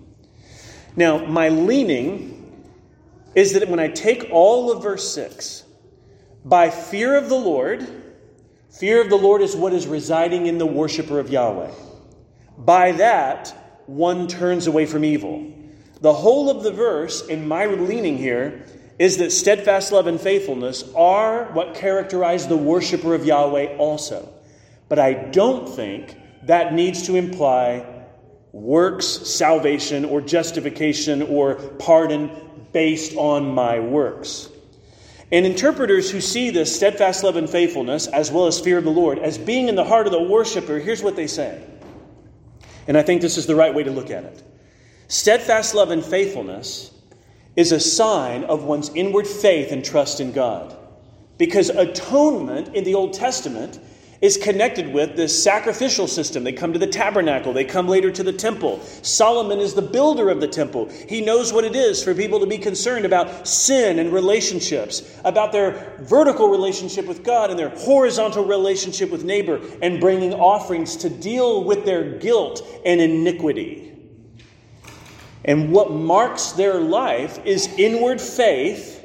Now, 0.98 1.26
my 1.26 1.48
leaning 1.48 2.38
is 3.36 3.54
that 3.54 3.70
when 3.70 3.80
I 3.80 3.88
take 3.88 4.28
all 4.32 4.70
of 4.70 4.84
verse 4.84 5.14
6, 5.14 5.64
by 6.44 6.70
fear 6.70 7.16
of 7.16 7.30
the 7.30 7.36
Lord, 7.36 8.01
Fear 8.80 9.02
of 9.02 9.10
the 9.10 9.18
Lord 9.18 9.42
is 9.42 9.56
what 9.56 9.74
is 9.74 9.86
residing 9.86 10.48
in 10.48 10.58
the 10.58 10.66
worshiper 10.66 11.20
of 11.20 11.30
Yahweh. 11.30 11.72
By 12.58 12.94
that, 12.94 13.84
one 13.86 14.28
turns 14.28 14.66
away 14.66 14.86
from 14.86 15.04
evil. 15.04 15.52
The 16.00 16.14
whole 16.14 16.50
of 16.50 16.64
the 16.64 16.72
verse, 16.72 17.26
in 17.28 17.48
my 17.48 17.66
leaning 17.66 18.18
here, 18.18 18.66
is 18.98 19.18
that 19.18 19.32
steadfast 19.32 19.92
love 19.92 20.08
and 20.08 20.20
faithfulness 20.20 20.86
are 20.96 21.52
what 21.52 21.76
characterize 21.76 22.48
the 22.48 22.56
worshiper 22.56 23.14
of 23.14 23.26
Yahweh 23.26 23.76
also. 23.78 24.32
But 24.88 25.00
I 25.00 25.14
don't 25.14 25.68
think 25.68 26.18
that 26.44 26.74
needs 26.74 27.08
to 27.08 27.16
imply 27.16 27.86
works, 28.54 29.06
salvation, 29.06 30.06
or 30.06 30.22
justification, 30.22 31.22
or 31.22 31.56
pardon 31.56 32.32
based 32.72 33.16
on 33.18 33.54
my 33.54 33.80
works. 33.80 34.50
And 35.32 35.46
interpreters 35.46 36.12
who 36.12 36.20
see 36.20 36.50
this 36.50 36.76
steadfast 36.76 37.24
love 37.24 37.38
and 37.38 37.50
faithfulness, 37.50 38.08
as 38.08 38.32
well 38.32 38.48
as 38.48 38.60
fear 38.60 38.78
of 38.78 38.84
the 38.84 38.92
Lord, 38.92 39.18
as 39.18 39.38
being 39.38 39.70
in 39.70 39.76
the 39.76 39.84
heart 39.84 40.06
of 40.06 40.12
the 40.12 40.22
worshiper, 40.22 40.80
here's 40.80 41.02
what 41.02 41.16
they 41.16 41.28
say 41.28 41.64
And 42.88 42.98
I 42.98 43.02
think 43.02 43.22
this 43.22 43.38
is 43.38 43.46
the 43.46 43.56
right 43.56 43.74
way 43.74 43.84
to 43.84 43.92
look 43.92 44.12
at 44.12 44.24
it. 44.26 44.44
Steadfast 45.08 45.74
love 45.74 45.92
and 45.92 46.04
faithfulness 46.04 46.92
is 47.56 47.72
a 47.72 47.80
sign 47.80 48.44
of 48.46 48.64
one's 48.64 48.90
inward 48.96 49.28
faith 49.28 49.72
and 49.72 49.84
trust 49.84 50.20
in 50.20 50.32
God. 50.32 50.78
Because 51.38 51.70
atonement 51.70 52.76
in 52.76 52.84
the 52.84 52.96
Old 52.96 53.14
Testament 53.14 53.80
is 54.22 54.38
connected 54.38 54.94
with 54.94 55.16
this 55.16 55.44
sacrificial 55.44 56.08
system. 56.08 56.44
They 56.44 56.54
come 56.54 56.74
to 56.74 56.80
the 56.80 56.88
tabernacle, 56.88 57.54
they 57.54 57.66
come 57.66 57.88
later 57.88 58.12
to 58.12 58.24
the 58.24 58.32
temple. 58.32 58.80
Solomon 59.02 59.60
is 59.60 59.74
the 59.74 59.82
builder 59.82 60.30
of 60.30 60.40
the 60.40 60.48
temple. 60.48 60.90
He 61.10 61.22
knows 61.22 61.52
what 61.52 61.64
it 61.64 61.76
is 61.76 62.04
for 62.04 62.14
people 62.14 62.40
to 62.40 62.46
be 62.46 62.60
concerned 62.60 63.06
about 63.06 63.48
sin 63.48 63.98
and 63.98 64.14
relationships, 64.14 65.20
about 65.26 65.52
their 65.52 65.98
vertical 66.02 66.50
relationship 66.50 67.08
with 67.08 67.24
God 67.24 67.50
and 67.50 67.58
their 67.58 67.70
horizontal 67.70 68.46
relationship 68.46 69.10
with 69.10 69.24
neighbor, 69.24 69.60
and 69.82 70.00
bringing 70.00 70.34
offerings 70.34 70.96
to 70.98 71.10
deal 71.10 71.64
with 71.64 71.84
their 71.84 72.20
guilt 72.20 72.62
and 72.86 73.02
iniquity. 73.02 73.88
And 75.44 75.72
what 75.72 75.92
marks 75.92 76.52
their 76.52 76.80
life 76.80 77.44
is 77.46 77.68
inward 77.80 78.22
faith 78.22 79.01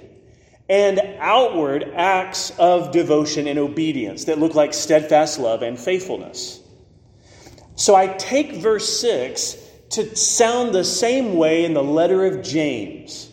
and 0.68 1.00
outward 1.18 1.84
acts 1.94 2.50
of 2.58 2.90
devotion 2.90 3.46
and 3.46 3.58
obedience 3.58 4.24
that 4.24 4.38
look 4.38 4.54
like 4.54 4.74
steadfast 4.74 5.38
love 5.38 5.62
and 5.62 5.78
faithfulness. 5.78 6.60
So 7.76 7.94
I 7.94 8.08
take 8.08 8.54
verse 8.54 9.00
6 9.00 9.56
to 9.90 10.16
sound 10.16 10.74
the 10.74 10.84
same 10.84 11.36
way 11.36 11.64
in 11.64 11.74
the 11.74 11.84
letter 11.84 12.24
of 12.24 12.42
James 12.42 13.30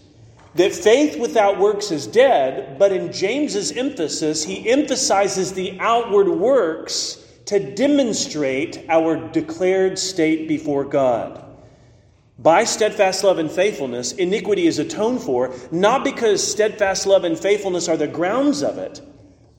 that 0.56 0.74
faith 0.74 1.20
without 1.20 1.58
works 1.58 1.90
is 1.90 2.06
dead, 2.06 2.78
but 2.78 2.92
in 2.92 3.12
James's 3.12 3.72
emphasis, 3.72 4.44
he 4.44 4.70
emphasizes 4.70 5.54
the 5.54 5.80
outward 5.80 6.30
works 6.30 7.26
to 7.46 7.74
demonstrate 7.74 8.86
our 8.88 9.18
declared 9.30 9.98
state 9.98 10.48
before 10.48 10.86
God. 10.86 11.43
By 12.44 12.66
steadfast 12.66 13.24
love 13.24 13.40
and 13.40 13.50
faithfulness, 13.50 14.12
iniquity 14.12 14.68
is 14.68 14.78
atoned 14.78 15.22
for, 15.22 15.56
not 15.72 16.04
because 16.04 16.46
steadfast 16.46 17.06
love 17.06 17.24
and 17.24 17.40
faithfulness 17.40 17.88
are 17.88 17.96
the 17.96 18.08
grounds 18.08 18.62
of 18.62 18.78
it, 18.78 19.02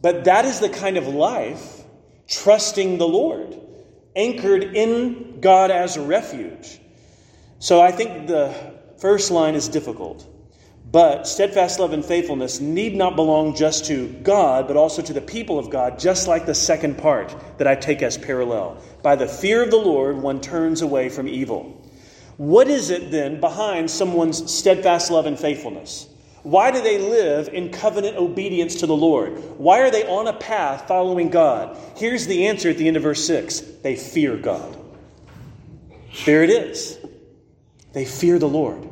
but 0.03 0.25
that 0.25 0.45
is 0.45 0.61
the 0.61 0.69
kind 0.69 0.99
of 0.99 1.09
life 1.09 1.83
trusting 2.29 2.99
the 2.99 3.09
Lord, 3.09 3.59
anchored 4.15 4.77
in 4.77 5.41
God 5.41 5.71
as 5.71 5.97
a 5.97 6.03
refuge. 6.03 6.79
So 7.59 7.81
I 7.81 7.91
think 7.91 8.27
the 8.27 8.55
first 8.99 9.31
line 9.31 9.55
is 9.55 9.67
difficult. 9.67 10.29
But 10.93 11.27
steadfast 11.27 11.81
love 11.81 11.95
and 11.95 12.05
faithfulness 12.05 12.61
need 12.61 12.95
not 12.95 13.17
belong 13.17 13.57
just 13.57 13.87
to 13.87 14.09
God, 14.23 14.69
but 14.69 14.77
also 14.77 15.01
to 15.01 15.13
the 15.15 15.23
people 15.23 15.59
of 15.59 15.71
God, 15.71 15.99
just 15.99 16.29
like 16.29 16.45
the 16.45 16.55
second 16.55 16.99
part 16.99 17.35
that 17.57 17.67
I 17.67 17.75
take 17.75 18.03
as 18.03 18.19
parallel. 18.19 18.77
By 19.03 19.17
the 19.17 19.27
fear 19.27 19.63
of 19.63 19.71
the 19.71 19.79
Lord, 19.79 20.19
one 20.19 20.41
turns 20.41 20.83
away 20.83 21.09
from 21.09 21.27
evil. 21.27 21.81
What 22.37 22.69
is 22.69 22.91
it 22.91 23.11
then 23.11 23.41
behind 23.41 23.91
someone's 23.91 24.53
steadfast 24.53 25.11
love 25.11 25.27
and 25.27 25.39
faithfulness? 25.39 26.09
Why 26.43 26.71
do 26.71 26.83
they 26.83 26.99
live 26.99 27.49
in 27.49 27.71
covenant 27.71 28.19
obedience 28.19 28.77
to 28.77 28.87
the 28.87 28.97
Lord? 28.97 29.39
Why 29.59 29.81
are 29.81 29.91
they 29.91 30.07
on 30.07 30.27
a 30.27 30.33
path 30.35 30.87
following 30.87 31.31
God? 31.31 31.79
Here's 31.97 32.27
the 32.27 32.49
answer 32.49 32.69
at 32.69 32.77
the 32.77 32.87
end 32.87 32.97
of 32.97 33.03
verse 33.03 33.27
6 33.27 33.61
they 33.83 33.97
fear 33.97 34.37
God. 34.37 34.77
There 36.27 36.43
it 36.43 36.51
is. 36.51 36.99
They 37.93 38.05
fear 38.05 38.39
the 38.39 38.49
Lord. 38.49 38.89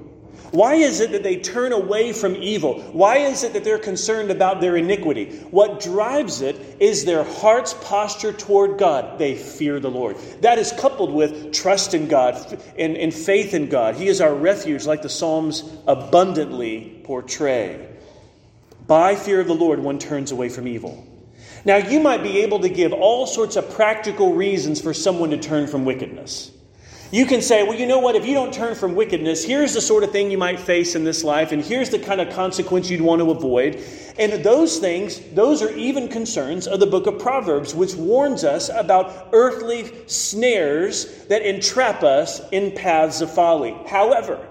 Why 0.53 0.75
is 0.75 1.01
it 1.01 1.12
that 1.12 1.23
they 1.23 1.37
turn 1.37 1.73
away 1.73 2.12
from 2.12 2.37
evil? 2.37 2.83
Why 2.93 3.17
is 3.17 3.43
it 3.43 3.55
that 3.55 3.65
they're 3.65 3.79
concerned 3.79 4.31
about 4.31 4.61
their 4.61 4.77
iniquity? 4.77 5.38
What 5.51 5.81
drives 5.81 6.43
it 6.43 6.77
is 6.79 7.07
their 7.07 7.25
heart's 7.25 7.73
posture 7.73 8.35
toward 8.35 8.79
God. 8.79 9.19
They 9.19 9.35
fear 9.35 9.81
the 9.81 9.91
Lord. 9.91 10.19
That 10.43 10.59
is 10.59 10.71
coupled 10.73 11.11
with 11.11 11.55
trust 11.55 11.95
in 11.95 12.07
God 12.07 12.37
and, 12.79 12.99
and 12.99 13.15
faith 13.15 13.55
in 13.55 13.71
God. 13.71 13.97
He 13.97 14.09
is 14.09 14.21
our 14.21 14.35
refuge, 14.35 14.85
like 14.85 15.01
the 15.01 15.09
Psalms 15.09 15.65
abundantly 15.87 17.01
portray. 17.05 17.88
By 18.87 19.17
fear 19.17 19.41
of 19.41 19.47
the 19.47 19.55
Lord, 19.55 19.79
one 19.79 19.99
turns 19.99 20.33
away 20.33 20.51
from 20.51 20.69
evil. 20.69 21.07
Now, 21.65 21.79
you 21.79 21.99
might 21.99 22.23
be 22.23 22.43
able 22.43 22.61
to 22.61 22.69
give 22.69 22.93
all 22.93 23.27
sorts 23.27 23.57
of 23.57 23.71
practical 23.71 24.35
reasons 24.35 24.83
for 24.83 24.93
someone 24.93 25.31
to 25.31 25.38
turn 25.38 25.67
from 25.67 25.87
wickedness. 25.87 26.52
You 27.12 27.27
can 27.27 27.42
say, 27.42 27.62
well, 27.62 27.79
you 27.79 27.85
know 27.85 27.98
what? 27.98 28.16
If 28.16 28.25
you 28.27 28.33
don't 28.33 28.55
turn 28.55 28.75
from 28.75 28.94
wickedness, 28.94 29.44
here's 29.44 29.75
the 29.75 29.83
sort 29.83 30.03
of 30.03 30.12
thing 30.12 30.31
you 30.31 30.38
might 30.38 30.59
face 30.59 30.94
in 30.94 31.05
this 31.05 31.22
life, 31.22 31.53
and 31.53 31.62
here's 31.62 31.90
the 31.90 31.98
kind 31.98 32.22
of 32.22 32.33
consequence 32.33 32.88
you'd 32.88 33.03
want 33.03 33.20
to 33.20 33.31
avoid. 33.31 33.85
And 34.18 34.42
those 34.42 34.79
things, 34.79 35.20
those 35.35 35.61
are 35.61 35.70
even 35.77 36.09
concerns 36.09 36.66
of 36.66 36.81
the 36.81 36.87
book 36.87 37.07
of 37.07 37.18
Proverbs, 37.18 37.75
which 37.75 37.94
warns 37.94 38.44
us 38.44 38.70
about 38.70 39.29
earthly 39.35 39.92
snares 40.09 41.27
that 41.27 41.42
entrap 41.42 42.03
us 42.03 42.40
in 42.48 42.72
paths 42.72 43.20
of 43.20 43.31
folly. 43.31 43.77
However, 43.87 44.48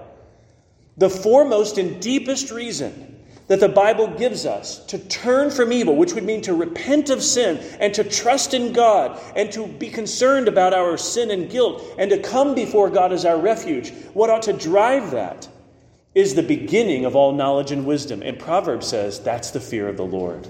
the 0.97 1.09
foremost 1.09 1.79
and 1.79 1.99
deepest 1.99 2.51
reason 2.51 3.10
that 3.51 3.59
the 3.59 3.67
Bible 3.67 4.07
gives 4.07 4.45
us 4.45 4.77
to 4.85 4.97
turn 4.97 5.51
from 5.51 5.73
evil, 5.73 5.97
which 5.97 6.13
would 6.13 6.23
mean 6.23 6.41
to 6.41 6.53
repent 6.53 7.09
of 7.09 7.21
sin 7.21 7.57
and 7.81 7.93
to 7.93 8.01
trust 8.01 8.53
in 8.53 8.71
God 8.71 9.19
and 9.35 9.51
to 9.51 9.67
be 9.67 9.89
concerned 9.89 10.47
about 10.47 10.73
our 10.73 10.97
sin 10.97 11.31
and 11.31 11.49
guilt 11.49 11.83
and 11.97 12.09
to 12.11 12.17
come 12.17 12.55
before 12.55 12.89
God 12.89 13.11
as 13.11 13.25
our 13.25 13.37
refuge, 13.37 13.91
what 14.13 14.29
ought 14.29 14.43
to 14.43 14.53
drive 14.53 15.11
that 15.11 15.49
is 16.15 16.33
the 16.33 16.41
beginning 16.41 17.03
of 17.03 17.17
all 17.17 17.33
knowledge 17.33 17.73
and 17.73 17.85
wisdom. 17.85 18.21
And 18.21 18.39
Proverbs 18.39 18.87
says 18.87 19.19
that's 19.19 19.51
the 19.51 19.59
fear 19.59 19.89
of 19.89 19.97
the 19.97 20.05
Lord. 20.05 20.47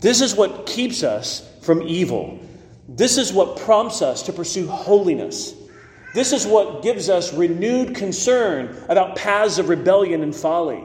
This 0.00 0.20
is 0.20 0.34
what 0.34 0.66
keeps 0.66 1.02
us 1.02 1.50
from 1.62 1.80
evil. 1.80 2.40
This 2.90 3.16
is 3.16 3.32
what 3.32 3.56
prompts 3.56 4.02
us 4.02 4.22
to 4.24 4.34
pursue 4.34 4.68
holiness. 4.68 5.54
This 6.12 6.34
is 6.34 6.46
what 6.46 6.82
gives 6.82 7.08
us 7.08 7.32
renewed 7.32 7.94
concern 7.94 8.76
about 8.90 9.16
paths 9.16 9.56
of 9.56 9.70
rebellion 9.70 10.22
and 10.22 10.36
folly. 10.36 10.84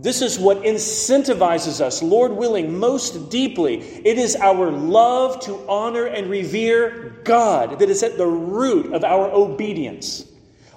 This 0.00 0.22
is 0.22 0.38
what 0.38 0.62
incentivizes 0.62 1.80
us, 1.80 2.04
Lord 2.04 2.30
willing, 2.30 2.78
most 2.78 3.30
deeply. 3.30 3.80
It 3.80 4.16
is 4.16 4.36
our 4.36 4.70
love 4.70 5.40
to 5.40 5.68
honor 5.68 6.06
and 6.06 6.30
revere 6.30 7.16
God 7.24 7.80
that 7.80 7.90
is 7.90 8.04
at 8.04 8.16
the 8.16 8.26
root 8.26 8.92
of 8.92 9.02
our 9.02 9.28
obedience. 9.28 10.24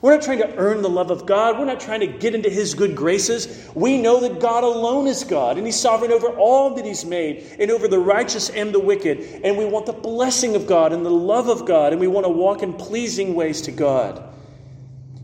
We're 0.02 0.16
not 0.16 0.24
trying 0.24 0.40
to 0.40 0.56
earn 0.56 0.82
the 0.82 0.90
love 0.90 1.12
of 1.12 1.28
God. 1.28 1.60
We're 1.60 1.66
not 1.66 1.80
trying 1.80 2.00
to 2.00 2.08
get 2.08 2.34
into 2.34 2.50
His 2.50 2.74
good 2.74 2.96
graces. 2.96 3.70
We 3.76 4.02
know 4.02 4.22
that 4.22 4.40
God 4.40 4.64
alone 4.64 5.06
is 5.06 5.24
God, 5.24 5.58
and 5.58 5.68
He's 5.68 5.80
sovereign 5.80 6.12
over 6.12 6.30
all 6.30 6.74
that 6.74 6.84
He's 6.84 7.06
made, 7.06 7.58
and 7.60 7.70
over 7.70 7.88
the 7.88 8.00
righteous 8.00 8.50
and 8.50 8.74
the 8.74 8.80
wicked. 8.80 9.42
And 9.44 9.56
we 9.56 9.66
want 9.66 9.86
the 9.86 9.94
blessing 9.94 10.56
of 10.56 10.66
God 10.66 10.94
and 10.94 11.06
the 11.06 11.12
love 11.12 11.48
of 11.48 11.68
God, 11.68 11.94
and 11.94 12.02
we 12.02 12.08
want 12.08 12.26
to 12.26 12.32
walk 12.32 12.64
in 12.64 12.74
pleasing 12.74 13.36
ways 13.36 13.62
to 13.64 13.72
God. 13.72 14.24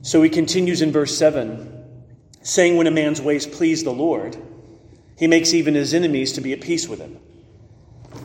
So 0.03 0.21
He 0.21 0.29
continues 0.29 0.83
in 0.83 0.91
verse 0.91 1.17
7 1.17 1.76
saying, 2.47 2.77
When 2.77 2.87
a 2.87 2.91
man's 2.91 3.21
ways 3.21 3.45
please 3.45 3.83
the 3.83 3.91
Lord, 3.91 4.37
he 5.17 5.27
makes 5.27 5.53
even 5.53 5.75
his 5.75 5.93
enemies 5.93 6.33
to 6.33 6.41
be 6.41 6.53
at 6.53 6.61
peace 6.61 6.87
with 6.87 6.99
him. 6.99 7.19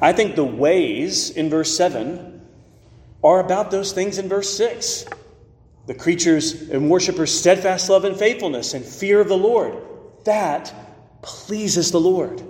I 0.00 0.12
think 0.12 0.36
the 0.36 0.44
ways 0.44 1.30
in 1.30 1.50
verse 1.50 1.76
7 1.76 2.40
are 3.24 3.40
about 3.40 3.70
those 3.70 3.92
things 3.92 4.18
in 4.18 4.28
verse 4.28 4.56
6. 4.56 5.06
The 5.86 5.94
creatures 5.94 6.68
and 6.70 6.88
worshippers' 6.88 7.36
steadfast 7.36 7.90
love 7.90 8.04
and 8.04 8.16
faithfulness 8.16 8.74
and 8.74 8.84
fear 8.84 9.20
of 9.20 9.28
the 9.28 9.36
Lord. 9.36 9.76
That 10.24 10.72
pleases 11.22 11.90
the 11.90 12.00
Lord. 12.00 12.42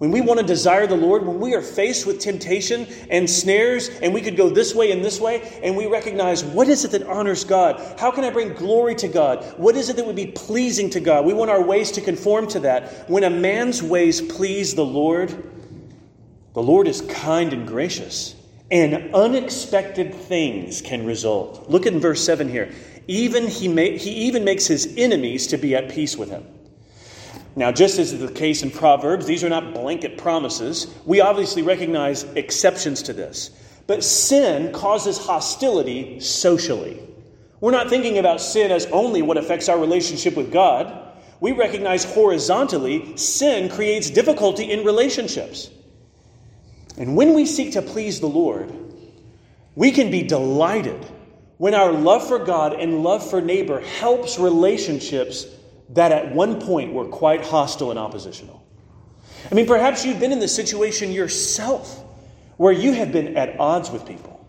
When 0.00 0.10
we 0.10 0.22
want 0.22 0.40
to 0.40 0.46
desire 0.46 0.86
the 0.86 0.96
Lord, 0.96 1.26
when 1.26 1.38
we 1.40 1.52
are 1.52 1.60
faced 1.60 2.06
with 2.06 2.20
temptation 2.20 2.86
and 3.10 3.28
snares, 3.28 3.90
and 4.00 4.14
we 4.14 4.22
could 4.22 4.34
go 4.34 4.48
this 4.48 4.74
way 4.74 4.92
and 4.92 5.04
this 5.04 5.20
way, 5.20 5.60
and 5.62 5.76
we 5.76 5.84
recognize 5.84 6.42
what 6.42 6.68
is 6.68 6.86
it 6.86 6.92
that 6.92 7.02
honors 7.02 7.44
God? 7.44 7.98
How 8.00 8.10
can 8.10 8.24
I 8.24 8.30
bring 8.30 8.54
glory 8.54 8.94
to 8.94 9.08
God? 9.08 9.44
What 9.58 9.76
is 9.76 9.90
it 9.90 9.96
that 9.96 10.06
would 10.06 10.16
be 10.16 10.28
pleasing 10.28 10.88
to 10.88 11.00
God? 11.00 11.26
We 11.26 11.34
want 11.34 11.50
our 11.50 11.62
ways 11.62 11.90
to 11.92 12.00
conform 12.00 12.48
to 12.48 12.60
that. 12.60 13.10
When 13.10 13.24
a 13.24 13.28
man's 13.28 13.82
ways 13.82 14.22
please 14.22 14.74
the 14.74 14.86
Lord, 14.86 15.50
the 16.54 16.62
Lord 16.62 16.88
is 16.88 17.02
kind 17.02 17.52
and 17.52 17.68
gracious, 17.68 18.36
and 18.70 19.14
unexpected 19.14 20.14
things 20.14 20.80
can 20.80 21.04
result. 21.04 21.68
Look 21.68 21.84
at 21.84 21.92
verse 21.92 22.24
7 22.24 22.48
here. 22.48 22.72
Even 23.06 23.46
he, 23.46 23.68
may, 23.68 23.98
he 23.98 24.12
even 24.12 24.44
makes 24.44 24.66
his 24.66 24.94
enemies 24.96 25.48
to 25.48 25.58
be 25.58 25.76
at 25.76 25.90
peace 25.90 26.16
with 26.16 26.30
him. 26.30 26.46
Now, 27.56 27.72
just 27.72 27.98
as 27.98 28.12
is 28.12 28.20
the 28.20 28.32
case 28.32 28.62
in 28.62 28.70
Proverbs, 28.70 29.26
these 29.26 29.42
are 29.42 29.48
not 29.48 29.74
blanket 29.74 30.16
promises. 30.18 30.86
We 31.04 31.20
obviously 31.20 31.62
recognize 31.62 32.24
exceptions 32.34 33.02
to 33.02 33.12
this. 33.12 33.50
But 33.86 34.04
sin 34.04 34.72
causes 34.72 35.18
hostility 35.18 36.20
socially. 36.20 37.00
We're 37.60 37.72
not 37.72 37.90
thinking 37.90 38.18
about 38.18 38.40
sin 38.40 38.70
as 38.70 38.86
only 38.86 39.20
what 39.20 39.36
affects 39.36 39.68
our 39.68 39.78
relationship 39.78 40.36
with 40.36 40.52
God. 40.52 40.96
We 41.40 41.52
recognize 41.52 42.04
horizontally, 42.04 43.16
sin 43.16 43.68
creates 43.68 44.10
difficulty 44.10 44.70
in 44.70 44.84
relationships. 44.84 45.70
And 46.96 47.16
when 47.16 47.34
we 47.34 47.46
seek 47.46 47.72
to 47.72 47.82
please 47.82 48.20
the 48.20 48.28
Lord, 48.28 48.72
we 49.74 49.90
can 49.90 50.10
be 50.10 50.22
delighted 50.22 51.04
when 51.58 51.74
our 51.74 51.92
love 51.92 52.26
for 52.28 52.38
God 52.38 52.74
and 52.74 53.02
love 53.02 53.28
for 53.28 53.40
neighbor 53.40 53.80
helps 53.80 54.38
relationships 54.38 55.46
that 55.90 56.12
at 56.12 56.34
one 56.34 56.60
point 56.60 56.92
were 56.92 57.06
quite 57.06 57.44
hostile 57.44 57.90
and 57.90 57.98
oppositional. 57.98 58.64
I 59.50 59.54
mean, 59.54 59.66
perhaps 59.66 60.04
you've 60.04 60.20
been 60.20 60.32
in 60.32 60.38
the 60.38 60.48
situation 60.48 61.12
yourself 61.12 62.04
where 62.56 62.72
you 62.72 62.92
have 62.92 63.10
been 63.12 63.36
at 63.36 63.58
odds 63.58 63.90
with 63.90 64.06
people 64.06 64.40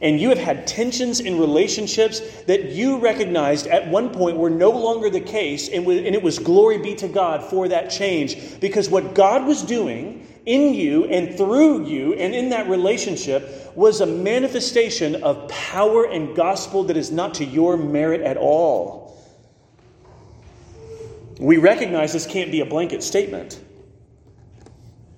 and 0.00 0.20
you 0.20 0.28
have 0.28 0.38
had 0.38 0.66
tensions 0.66 1.20
in 1.20 1.38
relationships 1.38 2.20
that 2.44 2.70
you 2.70 2.98
recognized 2.98 3.66
at 3.66 3.88
one 3.88 4.10
point 4.10 4.36
were 4.36 4.50
no 4.50 4.70
longer 4.70 5.10
the 5.10 5.20
case, 5.20 5.68
and 5.68 5.88
it 5.88 6.22
was 6.22 6.38
glory 6.38 6.78
be 6.78 6.94
to 6.94 7.08
God 7.08 7.42
for 7.42 7.68
that 7.68 7.90
change. 7.90 8.60
Because 8.60 8.88
what 8.88 9.14
God 9.14 9.44
was 9.44 9.62
doing 9.62 10.26
in 10.46 10.72
you 10.72 11.04
and 11.06 11.36
through 11.36 11.86
you 11.86 12.14
and 12.14 12.32
in 12.34 12.50
that 12.50 12.68
relationship 12.68 13.72
was 13.74 14.00
a 14.00 14.06
manifestation 14.06 15.16
of 15.22 15.48
power 15.48 16.04
and 16.04 16.34
gospel 16.36 16.84
that 16.84 16.96
is 16.96 17.10
not 17.10 17.34
to 17.34 17.44
your 17.44 17.76
merit 17.76 18.20
at 18.20 18.36
all. 18.36 19.07
We 21.38 21.56
recognize 21.56 22.12
this 22.12 22.26
can't 22.26 22.50
be 22.50 22.60
a 22.60 22.66
blanket 22.66 23.02
statement. 23.02 23.60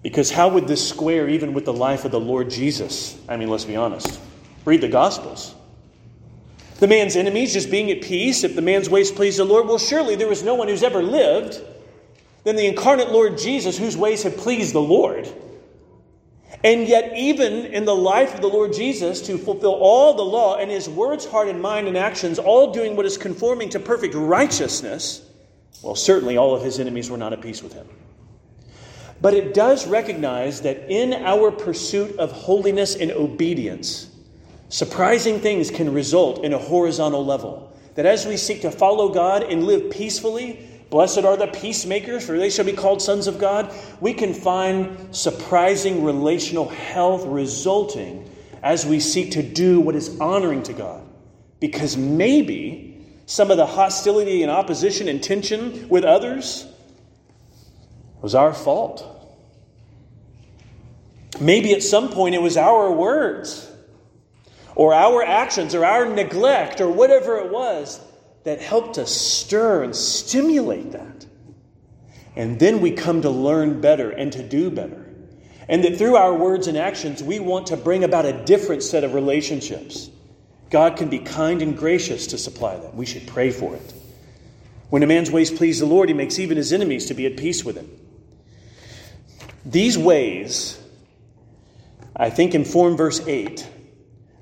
Because 0.02 0.30
how 0.30 0.48
would 0.48 0.66
this 0.66 0.86
square 0.86 1.28
even 1.28 1.52
with 1.52 1.64
the 1.64 1.72
life 1.72 2.04
of 2.04 2.10
the 2.10 2.20
Lord 2.20 2.50
Jesus? 2.50 3.18
I 3.28 3.36
mean, 3.36 3.48
let's 3.48 3.64
be 3.64 3.76
honest. 3.76 4.20
Read 4.64 4.80
the 4.80 4.88
Gospels. 4.88 5.54
The 6.78 6.88
man's 6.88 7.16
enemies 7.16 7.52
just 7.52 7.70
being 7.70 7.90
at 7.90 8.00
peace, 8.00 8.42
if 8.42 8.54
the 8.54 8.62
man's 8.62 8.88
ways 8.88 9.10
please 9.10 9.36
the 9.36 9.44
Lord, 9.44 9.66
well, 9.66 9.78
surely 9.78 10.14
there 10.14 10.28
was 10.28 10.42
no 10.42 10.54
one 10.54 10.68
who's 10.68 10.82
ever 10.82 11.02
lived 11.02 11.60
than 12.44 12.56
the 12.56 12.66
incarnate 12.66 13.10
Lord 13.10 13.36
Jesus 13.36 13.76
whose 13.76 13.96
ways 13.96 14.22
have 14.22 14.36
pleased 14.38 14.74
the 14.74 14.80
Lord. 14.80 15.30
And 16.64 16.86
yet, 16.86 17.16
even 17.16 17.66
in 17.66 17.84
the 17.84 17.94
life 17.94 18.34
of 18.34 18.40
the 18.40 18.48
Lord 18.48 18.72
Jesus, 18.72 19.20
to 19.22 19.36
fulfill 19.38 19.74
all 19.74 20.14
the 20.14 20.22
law 20.22 20.56
and 20.56 20.70
his 20.70 20.88
words, 20.88 21.26
heart, 21.26 21.48
and 21.48 21.60
mind 21.60 21.88
and 21.88 21.96
actions, 21.96 22.38
all 22.38 22.72
doing 22.72 22.96
what 22.96 23.06
is 23.06 23.18
conforming 23.18 23.68
to 23.70 23.80
perfect 23.80 24.14
righteousness, 24.14 25.22
well, 25.82 25.94
certainly 25.94 26.36
all 26.36 26.54
of 26.54 26.62
his 26.62 26.78
enemies 26.78 27.10
were 27.10 27.18
not 27.18 27.32
at 27.32 27.40
peace 27.40 27.62
with 27.62 27.72
him. 27.72 27.88
But 29.20 29.34
it 29.34 29.54
does 29.54 29.86
recognize 29.86 30.62
that 30.62 30.90
in 30.90 31.12
our 31.12 31.50
pursuit 31.50 32.18
of 32.18 32.32
holiness 32.32 32.96
and 32.96 33.10
obedience, 33.10 34.10
Surprising 34.70 35.40
things 35.40 35.68
can 35.68 35.92
result 35.92 36.44
in 36.44 36.52
a 36.52 36.58
horizontal 36.58 37.26
level. 37.26 37.72
That 37.96 38.06
as 38.06 38.24
we 38.24 38.36
seek 38.36 38.62
to 38.62 38.70
follow 38.70 39.08
God 39.08 39.42
and 39.42 39.64
live 39.64 39.90
peacefully, 39.90 40.64
blessed 40.90 41.24
are 41.24 41.36
the 41.36 41.48
peacemakers, 41.48 42.24
for 42.24 42.38
they 42.38 42.50
shall 42.50 42.64
be 42.64 42.72
called 42.72 43.02
sons 43.02 43.26
of 43.26 43.40
God, 43.40 43.74
we 44.00 44.14
can 44.14 44.32
find 44.32 45.14
surprising 45.14 46.04
relational 46.04 46.68
health 46.68 47.26
resulting 47.26 48.30
as 48.62 48.86
we 48.86 49.00
seek 49.00 49.32
to 49.32 49.42
do 49.42 49.80
what 49.80 49.96
is 49.96 50.20
honoring 50.20 50.62
to 50.62 50.72
God. 50.72 51.02
Because 51.58 51.96
maybe 51.96 52.89
some 53.30 53.52
of 53.52 53.56
the 53.56 53.64
hostility 53.64 54.42
and 54.42 54.50
opposition 54.50 55.06
and 55.06 55.22
tension 55.22 55.88
with 55.88 56.02
others 56.02 56.66
was 58.20 58.34
our 58.34 58.52
fault. 58.52 59.06
Maybe 61.40 61.72
at 61.72 61.84
some 61.84 62.08
point 62.08 62.34
it 62.34 62.42
was 62.42 62.56
our 62.56 62.90
words 62.90 63.70
or 64.74 64.92
our 64.92 65.22
actions 65.22 65.76
or 65.76 65.84
our 65.84 66.06
neglect 66.06 66.80
or 66.80 66.90
whatever 66.90 67.38
it 67.38 67.52
was 67.52 68.00
that 68.42 68.60
helped 68.60 68.98
us 68.98 69.12
stir 69.12 69.84
and 69.84 69.94
stimulate 69.94 70.90
that. 70.90 71.24
And 72.34 72.58
then 72.58 72.80
we 72.80 72.90
come 72.90 73.22
to 73.22 73.30
learn 73.30 73.80
better 73.80 74.10
and 74.10 74.32
to 74.32 74.42
do 74.42 74.72
better. 74.72 75.06
And 75.68 75.84
that 75.84 75.98
through 75.98 76.16
our 76.16 76.34
words 76.34 76.66
and 76.66 76.76
actions, 76.76 77.22
we 77.22 77.38
want 77.38 77.68
to 77.68 77.76
bring 77.76 78.02
about 78.02 78.26
a 78.26 78.44
different 78.44 78.82
set 78.82 79.04
of 79.04 79.14
relationships. 79.14 80.10
God 80.70 80.96
can 80.96 81.08
be 81.08 81.18
kind 81.18 81.62
and 81.62 81.76
gracious 81.76 82.28
to 82.28 82.38
supply 82.38 82.76
them. 82.76 82.96
We 82.96 83.06
should 83.06 83.26
pray 83.26 83.50
for 83.50 83.74
it. 83.74 83.94
When 84.88 85.02
a 85.02 85.06
man's 85.06 85.30
ways 85.30 85.50
please 85.50 85.78
the 85.80 85.86
Lord, 85.86 86.08
he 86.08 86.14
makes 86.14 86.38
even 86.38 86.56
his 86.56 86.72
enemies 86.72 87.06
to 87.06 87.14
be 87.14 87.26
at 87.26 87.36
peace 87.36 87.64
with 87.64 87.76
him. 87.76 87.88
These 89.64 89.98
ways, 89.98 90.80
I 92.16 92.30
think, 92.30 92.54
inform 92.54 92.96
verse 92.96 93.20
8 93.26 93.68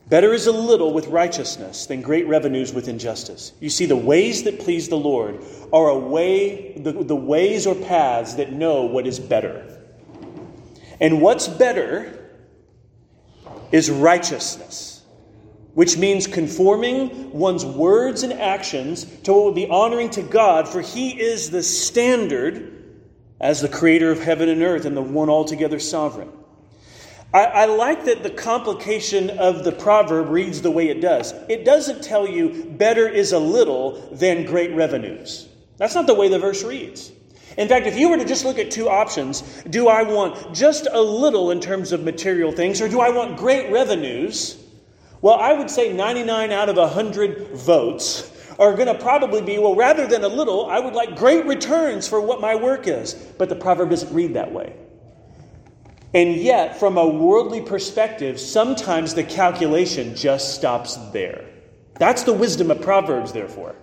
Better 0.08 0.32
is 0.32 0.46
a 0.46 0.52
little 0.52 0.94
with 0.94 1.08
righteousness 1.08 1.84
than 1.84 2.00
great 2.00 2.26
revenues 2.26 2.72
with 2.72 2.88
injustice. 2.88 3.52
You 3.60 3.68
see, 3.68 3.84
the 3.84 3.96
ways 3.96 4.44
that 4.44 4.58
please 4.58 4.88
the 4.88 4.96
Lord 4.96 5.42
are 5.70 5.88
a 5.90 5.98
way, 5.98 6.78
the, 6.78 6.92
the 6.92 7.16
ways 7.16 7.66
or 7.66 7.74
paths 7.74 8.34
that 8.34 8.50
know 8.50 8.84
what 8.84 9.06
is 9.06 9.20
better. 9.20 9.66
And 10.98 11.20
what's 11.20 11.46
better 11.46 12.30
is 13.70 13.90
righteousness, 13.90 14.97
which 15.74 15.96
means 15.96 16.26
conforming 16.26 17.32
one's 17.32 17.64
words 17.64 18.22
and 18.22 18.32
actions 18.32 19.04
to 19.22 19.32
what 19.32 19.44
would 19.44 19.54
be 19.54 19.68
honoring 19.68 20.10
to 20.10 20.22
God, 20.22 20.68
for 20.68 20.80
He 20.80 21.10
is 21.10 21.50
the 21.50 21.62
standard 21.62 22.74
as 23.40 23.60
the 23.60 23.68
creator 23.68 24.10
of 24.10 24.20
heaven 24.20 24.48
and 24.48 24.62
earth 24.62 24.84
and 24.84 24.96
the 24.96 25.02
one 25.02 25.28
altogether 25.28 25.78
sovereign. 25.78 26.30
I, 27.32 27.44
I, 27.44 27.64
like 27.66 28.06
that 28.06 28.22
the 28.22 28.30
complication 28.30 29.30
of 29.30 29.62
the 29.62 29.72
proverb 29.72 30.30
reads 30.30 30.62
the 30.62 30.70
way 30.70 30.88
it 30.88 31.02
does. 31.02 31.32
It 31.48 31.64
doesn't 31.64 32.02
tell 32.02 32.26
you 32.26 32.64
better 32.64 33.06
is 33.06 33.32
a 33.32 33.38
little 33.38 34.08
than 34.12 34.46
great 34.46 34.74
revenues. 34.74 35.46
That's 35.76 35.94
not 35.94 36.06
the 36.06 36.14
way 36.14 36.28
the 36.28 36.38
verse 36.38 36.64
reads. 36.64 37.12
In 37.58 37.68
fact, 37.68 37.86
if 37.86 37.98
you 37.98 38.08
were 38.08 38.16
to 38.16 38.24
just 38.24 38.44
look 38.44 38.58
at 38.58 38.70
two 38.70 38.88
options, 38.88 39.42
do 39.68 39.88
I 39.88 40.04
want 40.04 40.54
just 40.54 40.86
a 40.90 41.00
little 41.00 41.50
in 41.50 41.60
terms 41.60 41.92
of 41.92 42.02
material 42.02 42.50
things, 42.52 42.80
or 42.80 42.88
do 42.88 43.00
I 43.00 43.10
want 43.10 43.36
great 43.36 43.70
revenues? 43.70 44.56
Well, 45.20 45.36
I 45.36 45.52
would 45.52 45.70
say 45.70 45.92
99 45.92 46.52
out 46.52 46.68
of 46.68 46.76
100 46.76 47.48
votes 47.52 48.30
are 48.58 48.74
going 48.74 48.88
to 48.88 49.00
probably 49.00 49.40
be, 49.40 49.58
well, 49.58 49.74
rather 49.74 50.06
than 50.06 50.24
a 50.24 50.28
little, 50.28 50.66
I 50.66 50.78
would 50.78 50.94
like 50.94 51.16
great 51.16 51.46
returns 51.46 52.08
for 52.08 52.20
what 52.20 52.40
my 52.40 52.54
work 52.54 52.86
is. 52.86 53.14
But 53.14 53.48
the 53.48 53.56
proverb 53.56 53.90
doesn't 53.90 54.12
read 54.12 54.34
that 54.34 54.52
way. 54.52 54.74
And 56.14 56.36
yet, 56.36 56.78
from 56.78 56.96
a 56.96 57.06
worldly 57.06 57.60
perspective, 57.60 58.40
sometimes 58.40 59.14
the 59.14 59.24
calculation 59.24 60.16
just 60.16 60.54
stops 60.54 60.96
there. 61.12 61.44
That's 61.98 62.22
the 62.22 62.32
wisdom 62.32 62.70
of 62.70 62.80
Proverbs, 62.80 63.32
therefore. 63.32 63.76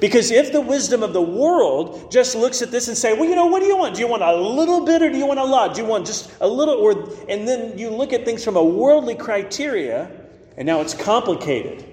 Because 0.00 0.30
if 0.30 0.50
the 0.50 0.60
wisdom 0.62 1.02
of 1.02 1.12
the 1.12 1.20
world 1.20 2.10
just 2.10 2.34
looks 2.34 2.62
at 2.62 2.70
this 2.70 2.88
and 2.88 2.96
say, 2.96 3.12
well, 3.12 3.28
you 3.28 3.36
know, 3.36 3.46
what 3.46 3.60
do 3.60 3.66
you 3.66 3.76
want? 3.76 3.94
Do 3.94 4.00
you 4.00 4.08
want 4.08 4.22
a 4.22 4.34
little 4.34 4.86
bit 4.86 5.02
or 5.02 5.10
do 5.10 5.18
you 5.18 5.26
want 5.26 5.38
a 5.38 5.44
lot? 5.44 5.74
Do 5.74 5.82
you 5.82 5.86
want 5.86 6.06
just 6.06 6.32
a 6.40 6.48
little 6.48 6.74
or 6.74 6.92
and 7.28 7.46
then 7.46 7.76
you 7.78 7.90
look 7.90 8.14
at 8.14 8.24
things 8.24 8.42
from 8.42 8.56
a 8.56 8.64
worldly 8.64 9.14
criteria, 9.14 10.10
and 10.56 10.66
now 10.66 10.80
it's 10.80 10.94
complicated 10.94 11.84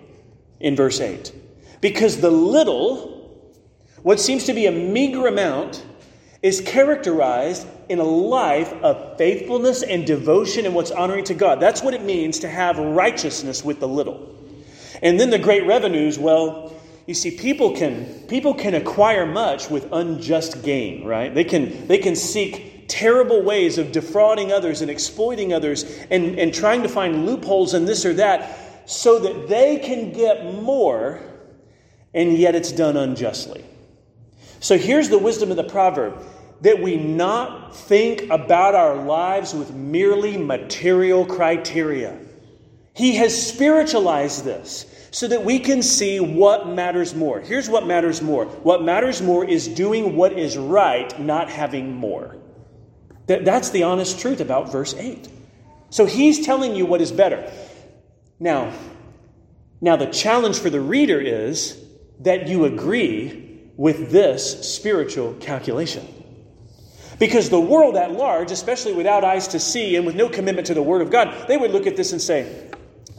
in 0.60 0.76
verse 0.76 1.00
8. 1.00 1.34
Because 1.82 2.20
the 2.22 2.32
little, 2.32 3.46
what 4.02 4.20
seems 4.20 4.46
to 4.46 4.54
be 4.54 4.66
a 4.66 4.72
meager 4.72 5.28
amount, 5.28 5.86
is 6.42 6.62
characterized 6.62 7.68
in 7.90 8.00
a 8.00 8.04
life 8.04 8.72
of 8.84 9.18
faithfulness 9.18 9.84
and 9.84 10.06
devotion 10.06 10.66
and 10.66 10.76
what's 10.76 10.92
honoring 10.92 11.24
to 11.26 11.34
God. 11.34 11.60
That's 11.60 11.82
what 11.82 11.94
it 11.94 12.04
means 12.04 12.40
to 12.40 12.50
have 12.50 12.78
righteousness 12.78 13.64
with 13.64 13.80
the 13.80 13.88
little. 13.88 14.36
And 15.02 15.20
then 15.20 15.30
the 15.30 15.40
great 15.40 15.66
revenues, 15.66 16.18
well, 16.20 16.74
you 17.06 17.14
see, 17.14 17.32
people 17.32 17.76
can 17.76 18.06
people 18.28 18.54
can 18.54 18.74
acquire 18.74 19.26
much 19.26 19.70
with 19.70 19.88
unjust 19.94 20.64
gain, 20.64 21.06
right? 21.06 21.34
They 21.34 21.46
can 21.46 21.88
they 21.88 21.98
can 21.98 22.16
seek 22.16 22.77
terrible 22.88 23.42
ways 23.42 23.78
of 23.78 23.92
defrauding 23.92 24.52
others 24.52 24.82
and 24.82 24.90
exploiting 24.90 25.54
others 25.54 25.84
and, 26.10 26.40
and 26.40 26.54
trying 26.54 26.84
to 26.84 26.90
find 26.90 27.26
loopholes 27.26 27.74
in 27.74 27.86
this 27.86 28.06
or 28.06 28.14
that 28.14 28.90
so 28.90 29.20
that 29.20 29.50
they 29.50 29.78
can 29.80 30.14
get 30.14 30.54
more, 30.54 31.20
and 32.14 32.38
yet 32.38 32.56
it's 32.56 32.72
done 32.72 32.96
unjustly. 32.96 33.64
So 34.60 34.78
here's 34.78 35.10
the 35.10 35.20
wisdom 35.20 35.52
of 35.52 35.58
the 35.58 35.64
proverb 35.64 36.24
that 36.62 36.82
we 36.82 36.96
not 36.96 37.76
think 37.76 38.24
about 38.30 38.74
our 38.74 38.96
lives 38.96 39.54
with 39.54 39.74
merely 39.74 40.38
material 40.38 41.26
criteria. 41.26 42.18
He 42.96 43.18
has 43.18 43.48
spiritualized 43.48 44.44
this 44.44 44.86
so 45.12 45.28
that 45.28 45.44
we 45.44 45.60
can 45.60 45.84
see 45.84 46.20
what 46.20 46.68
matters 46.68 47.14
more. 47.14 47.40
Here's 47.40 47.70
what 47.70 47.86
matters 47.86 48.22
more 48.22 48.46
what 48.46 48.84
matters 48.84 49.22
more 49.22 49.46
is 49.46 49.68
doing 49.68 50.16
what 50.16 50.34
is 50.34 50.58
right, 50.58 51.20
not 51.20 51.50
having 51.50 51.94
more. 51.96 52.38
That's 53.28 53.70
the 53.72 53.84
honest 53.84 54.20
truth 54.20 54.40
about 54.40 54.72
verse 54.72 54.94
8. 54.94 55.28
So 55.90 56.06
he's 56.06 56.46
telling 56.46 56.76
you 56.76 56.86
what 56.86 57.02
is 57.02 57.12
better. 57.12 57.52
Now, 58.40 58.74
now 59.82 59.96
the 59.96 60.08
challenge 60.08 60.60
for 60.60 60.70
the 60.70 60.82
reader 60.82 61.20
is 61.20 61.82
that 62.22 62.48
you 62.48 62.66
agree 62.66 63.62
with 63.76 64.12
this 64.12 64.74
spiritual 64.74 65.34
calculation. 65.36 66.08
Because 67.20 67.50
the 67.50 67.60
world 67.60 67.96
at 67.96 68.12
large, 68.12 68.52
especially 68.52 68.94
without 68.94 69.24
eyes 69.24 69.50
to 69.50 69.60
see 69.60 69.96
and 69.96 70.06
with 70.06 70.16
no 70.16 70.30
commitment 70.30 70.68
to 70.68 70.74
the 70.74 70.82
Word 70.82 71.02
of 71.02 71.12
God, 71.12 71.48
they 71.48 71.58
would 71.58 71.72
look 71.72 71.88
at 71.88 71.96
this 71.96 72.12
and 72.12 72.22
say, 72.22 72.70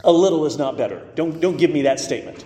a 0.03 0.11
little 0.11 0.45
is 0.45 0.57
not 0.57 0.77
better. 0.77 1.05
Don't, 1.15 1.39
don't 1.39 1.57
give 1.57 1.71
me 1.71 1.83
that 1.83 1.99
statement. 1.99 2.45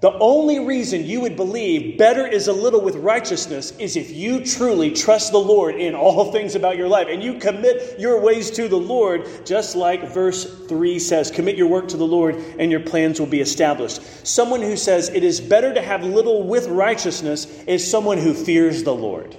The 0.00 0.16
only 0.20 0.60
reason 0.60 1.04
you 1.04 1.20
would 1.22 1.34
believe 1.34 1.98
better 1.98 2.24
is 2.24 2.46
a 2.46 2.52
little 2.52 2.80
with 2.80 2.94
righteousness 2.94 3.72
is 3.78 3.96
if 3.96 4.12
you 4.12 4.44
truly 4.44 4.92
trust 4.92 5.32
the 5.32 5.40
Lord 5.40 5.74
in 5.74 5.96
all 5.96 6.30
things 6.32 6.54
about 6.54 6.76
your 6.76 6.86
life 6.86 7.08
and 7.10 7.20
you 7.20 7.34
commit 7.34 7.98
your 7.98 8.20
ways 8.20 8.48
to 8.52 8.68
the 8.68 8.76
Lord, 8.76 9.28
just 9.44 9.74
like 9.74 10.08
verse 10.08 10.66
3 10.68 11.00
says 11.00 11.32
commit 11.32 11.56
your 11.56 11.66
work 11.66 11.88
to 11.88 11.96
the 11.96 12.06
Lord 12.06 12.36
and 12.36 12.70
your 12.70 12.80
plans 12.80 13.18
will 13.18 13.26
be 13.26 13.40
established. 13.40 14.00
Someone 14.24 14.62
who 14.62 14.76
says 14.76 15.08
it 15.08 15.24
is 15.24 15.40
better 15.40 15.74
to 15.74 15.82
have 15.82 16.04
little 16.04 16.44
with 16.44 16.68
righteousness 16.68 17.46
is 17.64 17.88
someone 17.88 18.18
who 18.18 18.34
fears 18.34 18.84
the 18.84 18.94
Lord 18.94 19.36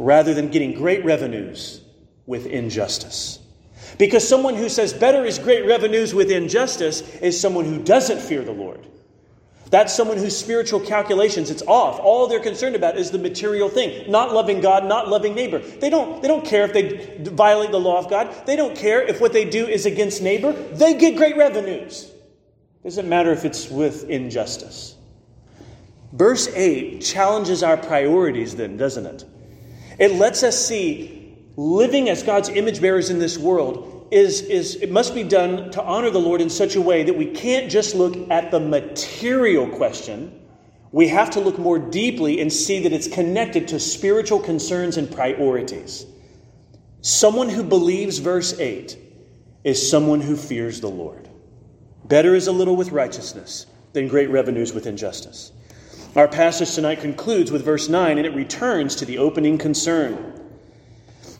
rather 0.00 0.34
than 0.34 0.48
getting 0.48 0.74
great 0.74 1.04
revenues 1.04 1.80
with 2.26 2.46
injustice. 2.46 3.38
Because 4.00 4.26
someone 4.26 4.54
who 4.54 4.70
says 4.70 4.94
better 4.94 5.26
is 5.26 5.38
great 5.38 5.66
revenues 5.66 6.14
with 6.14 6.30
injustice 6.30 7.02
is 7.16 7.38
someone 7.38 7.66
who 7.66 7.82
doesn't 7.82 8.18
fear 8.18 8.42
the 8.42 8.50
Lord. 8.50 8.86
That's 9.68 9.94
someone 9.94 10.16
whose 10.16 10.34
spiritual 10.34 10.80
calculations, 10.80 11.50
it's 11.50 11.62
off. 11.66 12.00
All 12.00 12.26
they're 12.26 12.40
concerned 12.40 12.74
about 12.74 12.96
is 12.96 13.10
the 13.10 13.18
material 13.18 13.68
thing, 13.68 14.10
not 14.10 14.32
loving 14.32 14.62
God, 14.62 14.86
not 14.86 15.08
loving 15.10 15.34
neighbor. 15.34 15.58
They 15.58 15.90
don't, 15.90 16.22
they 16.22 16.28
don't 16.28 16.46
care 16.46 16.64
if 16.64 16.72
they 16.72 17.30
violate 17.30 17.72
the 17.72 17.78
law 17.78 17.98
of 17.98 18.08
God. 18.08 18.46
They 18.46 18.56
don't 18.56 18.74
care 18.74 19.02
if 19.02 19.20
what 19.20 19.34
they 19.34 19.44
do 19.44 19.66
is 19.66 19.84
against 19.84 20.22
neighbor. 20.22 20.52
They 20.52 20.94
get 20.94 21.16
great 21.16 21.36
revenues. 21.36 22.10
Doesn't 22.82 23.06
matter 23.06 23.32
if 23.32 23.44
it's 23.44 23.68
with 23.68 24.08
injustice. 24.08 24.96
Verse 26.14 26.48
8 26.54 27.02
challenges 27.02 27.62
our 27.62 27.76
priorities, 27.76 28.56
then, 28.56 28.78
doesn't 28.78 29.04
it? 29.04 29.24
It 29.98 30.12
lets 30.12 30.42
us 30.42 30.58
see 30.58 31.19
living 31.56 32.08
as 32.08 32.22
God's 32.22 32.48
image 32.48 32.80
bearers 32.80 33.10
in 33.10 33.18
this 33.18 33.38
world 33.38 34.08
is, 34.10 34.40
is 34.42 34.76
it 34.76 34.90
must 34.90 35.14
be 35.14 35.22
done 35.22 35.70
to 35.72 35.82
honor 35.82 36.10
the 36.10 36.20
Lord 36.20 36.40
in 36.40 36.50
such 36.50 36.76
a 36.76 36.80
way 36.80 37.04
that 37.04 37.16
we 37.16 37.26
can't 37.26 37.70
just 37.70 37.94
look 37.94 38.30
at 38.30 38.50
the 38.50 38.60
material 38.60 39.68
question. 39.68 40.40
We 40.92 41.08
have 41.08 41.30
to 41.30 41.40
look 41.40 41.58
more 41.58 41.78
deeply 41.78 42.40
and 42.40 42.52
see 42.52 42.80
that 42.82 42.92
it's 42.92 43.06
connected 43.06 43.68
to 43.68 43.78
spiritual 43.78 44.40
concerns 44.40 44.96
and 44.96 45.10
priorities. 45.10 46.06
Someone 47.02 47.48
who 47.48 47.62
believes 47.62 48.18
verse 48.18 48.58
8 48.58 48.98
is 49.62 49.90
someone 49.90 50.20
who 50.20 50.36
fears 50.36 50.80
the 50.80 50.90
Lord. 50.90 51.28
Better 52.04 52.34
is 52.34 52.48
a 52.48 52.52
little 52.52 52.76
with 52.76 52.90
righteousness 52.90 53.66
than 53.92 54.08
great 54.08 54.30
revenues 54.30 54.72
with 54.72 54.86
injustice. 54.86 55.52
Our 56.16 56.26
passage 56.26 56.74
tonight 56.74 57.00
concludes 57.00 57.52
with 57.52 57.64
verse 57.64 57.88
9 57.88 58.18
and 58.18 58.26
it 58.26 58.34
returns 58.34 58.96
to 58.96 59.04
the 59.04 59.18
opening 59.18 59.58
concern. 59.58 60.39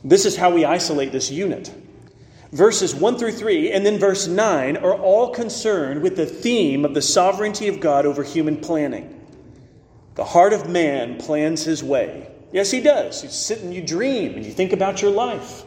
This 0.02 0.24
is 0.24 0.36
how 0.36 0.50
we 0.50 0.64
isolate 0.64 1.12
this 1.12 1.30
unit. 1.30 1.72
Verses 2.52 2.94
1 2.94 3.18
through 3.18 3.32
3 3.32 3.70
and 3.70 3.86
then 3.86 3.98
verse 3.98 4.26
9 4.26 4.76
are 4.78 4.94
all 4.94 5.30
concerned 5.30 6.02
with 6.02 6.16
the 6.16 6.26
theme 6.26 6.84
of 6.84 6.94
the 6.94 7.02
sovereignty 7.02 7.68
of 7.68 7.80
God 7.80 8.06
over 8.06 8.24
human 8.24 8.56
planning. 8.56 9.16
The 10.16 10.24
heart 10.24 10.52
of 10.52 10.68
man 10.68 11.18
plans 11.18 11.64
his 11.64 11.84
way. 11.84 12.28
Yes, 12.52 12.70
he 12.70 12.80
does. 12.80 13.22
You 13.22 13.28
sit 13.28 13.60
and 13.60 13.72
you 13.72 13.80
dream 13.80 14.34
and 14.34 14.44
you 14.44 14.52
think 14.52 14.72
about 14.72 15.00
your 15.00 15.12
life. 15.12 15.64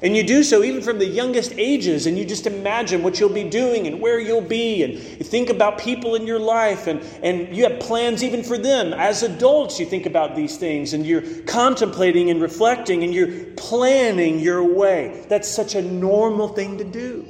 And 0.00 0.16
you 0.16 0.22
do 0.22 0.44
so 0.44 0.62
even 0.62 0.80
from 0.80 0.98
the 0.98 1.06
youngest 1.06 1.52
ages, 1.56 2.06
and 2.06 2.16
you 2.16 2.24
just 2.24 2.46
imagine 2.46 3.02
what 3.02 3.18
you'll 3.18 3.28
be 3.30 3.48
doing 3.48 3.88
and 3.88 4.00
where 4.00 4.20
you'll 4.20 4.40
be, 4.40 4.84
and 4.84 4.92
you 4.94 5.24
think 5.24 5.50
about 5.50 5.78
people 5.78 6.14
in 6.14 6.24
your 6.24 6.38
life, 6.38 6.86
and, 6.86 7.00
and 7.22 7.56
you 7.56 7.64
have 7.64 7.80
plans 7.80 8.22
even 8.22 8.44
for 8.44 8.56
them. 8.56 8.92
As 8.92 9.24
adults, 9.24 9.80
you 9.80 9.86
think 9.86 10.06
about 10.06 10.36
these 10.36 10.56
things, 10.56 10.92
and 10.92 11.04
you're 11.04 11.42
contemplating 11.42 12.30
and 12.30 12.40
reflecting, 12.40 13.02
and 13.02 13.12
you're 13.12 13.44
planning 13.56 14.38
your 14.38 14.62
way. 14.62 15.24
That's 15.28 15.48
such 15.48 15.74
a 15.74 15.82
normal 15.82 16.48
thing 16.48 16.78
to 16.78 16.84
do. 16.84 17.26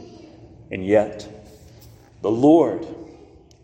And 0.70 0.86
yet, 0.86 1.26
the 2.20 2.30
Lord, 2.30 2.86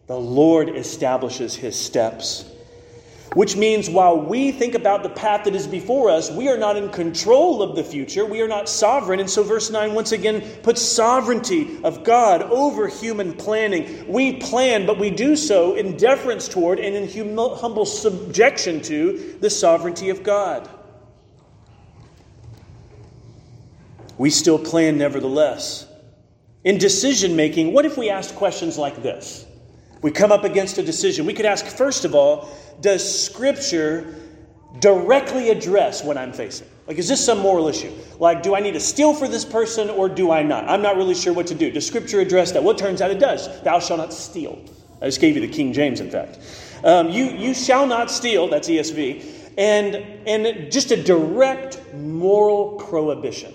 the 0.07 0.19
Lord 0.19 0.71
establishes 0.71 1.55
his 1.55 1.79
steps. 1.79 2.51
Which 3.35 3.57
means 3.57 3.91
while 3.91 4.17
we 4.17 4.53
think 4.53 4.75
about 4.75 5.03
the 5.03 5.09
path 5.09 5.45
that 5.45 5.55
is 5.55 5.67
before 5.67 6.09
us, 6.09 6.31
we 6.31 6.49
are 6.49 6.57
not 6.57 6.77
in 6.77 6.89
control 6.89 7.63
of 7.63 7.75
the 7.75 7.83
future. 7.83 8.25
We 8.25 8.41
are 8.41 8.49
not 8.49 8.69
sovereign. 8.69 9.19
And 9.19 9.29
so, 9.29 9.43
verse 9.43 9.71
9 9.71 9.93
once 9.93 10.13
again 10.13 10.41
puts 10.63 10.81
sovereignty 10.81 11.83
of 11.83 12.05
God 12.05 12.43
over 12.43 12.87
human 12.87 13.33
planning. 13.33 14.07
We 14.07 14.35
plan, 14.37 14.87
but 14.87 14.99
we 14.99 15.11
do 15.11 15.35
so 15.35 15.75
in 15.75 15.97
deference 15.97 16.49
toward 16.49 16.79
and 16.79 16.95
in 16.95 17.37
humble 17.37 17.87
subjection 17.87 18.81
to 18.83 19.37
the 19.41 19.51
sovereignty 19.51 20.11
of 20.11 20.23
God. 20.23 20.69
We 24.17 24.31
still 24.31 24.61
plan, 24.61 24.97
nevertheless. 24.97 25.89
In 26.63 26.79
decision 26.79 27.35
making, 27.35 27.73
what 27.73 27.85
if 27.85 27.99
we 27.99 28.11
asked 28.11 28.37
questions 28.37 28.79
like 28.79 29.03
this? 29.03 29.44
We 30.05 30.11
come 30.11 30.33
up 30.33 30.45
against 30.45 30.77
a 30.77 30.83
decision. 30.83 31.25
We 31.25 31.33
could 31.33 31.47
ask, 31.47 31.65
first 31.65 32.05
of 32.05 32.15
all, 32.15 32.51
does 32.83 33.25
Scripture 33.25 34.15
directly 34.79 35.49
address 35.49 36.05
what 36.05 36.19
I'm 36.19 36.31
facing? 36.31 36.67
Like, 36.87 36.99
is 36.99 37.09
this 37.09 37.25
some 37.25 37.39
moral 37.39 37.69
issue? 37.69 37.91
Like, 38.19 38.43
do 38.43 38.55
I 38.55 38.61
need 38.61 38.73
to 38.73 38.81
steal 38.81 39.15
for 39.15 39.27
this 39.29 39.47
person 39.47 39.89
or 39.89 40.11
do 40.11 40.31
I 40.31 40.43
not? 40.43 40.69
I'm 40.69 40.83
not 40.83 40.97
really 40.97 41.15
sure 41.15 41.33
what 41.33 41.47
to 41.47 41.55
do. 41.55 41.71
Does 41.71 41.87
Scripture 41.87 42.21
address 42.21 42.53
that? 42.53 42.63
Well, 42.63 42.75
it 42.75 42.79
turns 42.79 43.01
out 43.01 43.13
it 43.13 43.19
does. 43.19 43.49
Thou 43.63 43.81
shalt 43.81 43.99
not 43.99 44.13
steal. 44.13 44.63
I 45.01 45.07
just 45.07 45.23
gave 45.23 45.37
you 45.37 45.41
the 45.41 45.49
King 45.49 45.73
James, 45.73 46.01
in 46.01 46.11
fact. 46.11 46.39
Um, 46.85 47.09
you, 47.09 47.25
you 47.25 47.55
shall 47.55 47.87
not 47.87 48.11
steal, 48.11 48.47
that's 48.49 48.69
ESV, 48.69 49.55
and, 49.57 49.95
and 50.27 50.71
just 50.71 50.91
a 50.91 51.03
direct 51.03 51.81
moral 51.95 52.73
prohibition. 52.73 53.55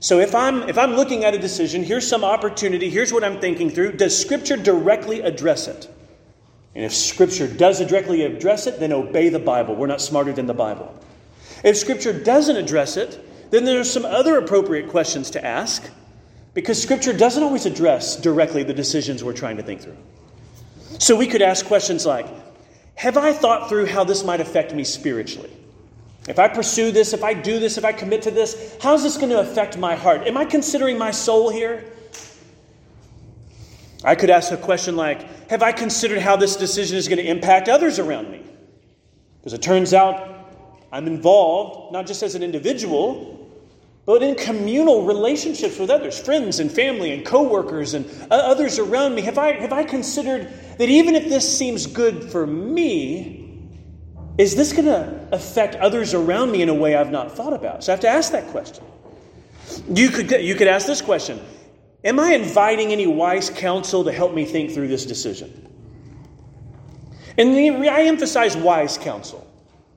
So 0.00 0.18
if 0.18 0.34
I'm 0.34 0.68
if 0.68 0.78
I'm 0.78 0.94
looking 0.94 1.24
at 1.24 1.34
a 1.34 1.38
decision, 1.38 1.82
here's 1.82 2.06
some 2.06 2.24
opportunity, 2.24 2.90
here's 2.90 3.12
what 3.12 3.24
I'm 3.24 3.40
thinking 3.40 3.70
through. 3.70 3.92
Does 3.92 4.18
Scripture 4.18 4.56
directly 4.56 5.20
address 5.20 5.68
it? 5.68 5.88
And 6.74 6.84
if 6.84 6.94
Scripture 6.94 7.48
does 7.48 7.80
directly 7.80 8.22
address 8.22 8.66
it, 8.66 8.78
then 8.78 8.92
obey 8.92 9.30
the 9.30 9.38
Bible. 9.38 9.74
We're 9.74 9.86
not 9.86 10.02
smarter 10.02 10.32
than 10.32 10.46
the 10.46 10.54
Bible. 10.54 10.94
If 11.64 11.78
Scripture 11.78 12.12
doesn't 12.12 12.56
address 12.56 12.98
it, 12.98 13.18
then 13.50 13.64
there's 13.64 13.90
some 13.90 14.04
other 14.04 14.36
appropriate 14.36 14.90
questions 14.90 15.30
to 15.30 15.44
ask 15.44 15.88
because 16.52 16.80
Scripture 16.80 17.14
doesn't 17.14 17.42
always 17.42 17.64
address 17.64 18.16
directly 18.16 18.62
the 18.62 18.74
decisions 18.74 19.24
we're 19.24 19.32
trying 19.32 19.56
to 19.56 19.62
think 19.62 19.80
through. 19.80 19.96
So 20.98 21.16
we 21.16 21.26
could 21.26 21.42
ask 21.42 21.64
questions 21.64 22.04
like 22.04 22.26
Have 22.96 23.16
I 23.16 23.32
thought 23.32 23.68
through 23.68 23.86
how 23.86 24.04
this 24.04 24.22
might 24.24 24.40
affect 24.40 24.74
me 24.74 24.84
spiritually? 24.84 25.50
If 26.28 26.38
I 26.38 26.48
pursue 26.48 26.90
this, 26.90 27.12
if 27.12 27.22
I 27.22 27.34
do 27.34 27.58
this, 27.60 27.78
if 27.78 27.84
I 27.84 27.92
commit 27.92 28.22
to 28.22 28.30
this, 28.30 28.76
how's 28.80 29.02
this 29.02 29.16
going 29.16 29.30
to 29.30 29.38
affect 29.38 29.78
my 29.78 29.94
heart? 29.94 30.26
Am 30.26 30.36
I 30.36 30.44
considering 30.44 30.98
my 30.98 31.12
soul 31.12 31.50
here? 31.50 31.84
I 34.02 34.14
could 34.14 34.30
ask 34.30 34.52
a 34.52 34.56
question 34.56 34.96
like 34.96 35.48
Have 35.50 35.62
I 35.62 35.72
considered 35.72 36.20
how 36.20 36.36
this 36.36 36.56
decision 36.56 36.96
is 36.96 37.08
going 37.08 37.18
to 37.18 37.26
impact 37.26 37.68
others 37.68 37.98
around 37.98 38.30
me? 38.30 38.42
Because 39.38 39.52
it 39.52 39.62
turns 39.62 39.94
out 39.94 40.52
I'm 40.92 41.06
involved, 41.06 41.92
not 41.92 42.06
just 42.06 42.22
as 42.22 42.34
an 42.34 42.42
individual, 42.42 43.36
but 44.04 44.22
in 44.22 44.36
communal 44.36 45.04
relationships 45.04 45.78
with 45.78 45.90
others, 45.90 46.18
friends 46.18 46.60
and 46.60 46.70
family 46.70 47.12
and 47.12 47.24
coworkers 47.24 47.94
and 47.94 48.06
uh, 48.30 48.34
others 48.34 48.78
around 48.78 49.14
me. 49.14 49.22
Have 49.22 49.38
I, 49.38 49.52
have 49.54 49.72
I 49.72 49.82
considered 49.82 50.48
that 50.78 50.88
even 50.88 51.16
if 51.16 51.28
this 51.28 51.58
seems 51.58 51.86
good 51.86 52.30
for 52.30 52.46
me, 52.46 53.45
is 54.38 54.54
this 54.54 54.72
going 54.72 54.86
to 54.86 55.28
affect 55.32 55.76
others 55.76 56.12
around 56.12 56.50
me 56.50 56.62
in 56.62 56.68
a 56.68 56.74
way 56.74 56.94
I've 56.94 57.10
not 57.10 57.32
thought 57.32 57.52
about? 57.52 57.84
So 57.84 57.92
I 57.92 57.94
have 57.94 58.00
to 58.00 58.08
ask 58.08 58.32
that 58.32 58.48
question. 58.48 58.84
You 59.88 60.10
could, 60.10 60.30
you 60.30 60.54
could 60.54 60.68
ask 60.68 60.86
this 60.86 61.02
question 61.02 61.40
Am 62.04 62.20
I 62.20 62.34
inviting 62.34 62.92
any 62.92 63.06
wise 63.06 63.50
counsel 63.50 64.04
to 64.04 64.12
help 64.12 64.34
me 64.34 64.44
think 64.44 64.70
through 64.70 64.88
this 64.88 65.06
decision? 65.06 65.62
And 67.38 67.50
I 67.88 68.02
emphasize 68.02 68.56
wise 68.56 68.96
counsel 68.96 69.46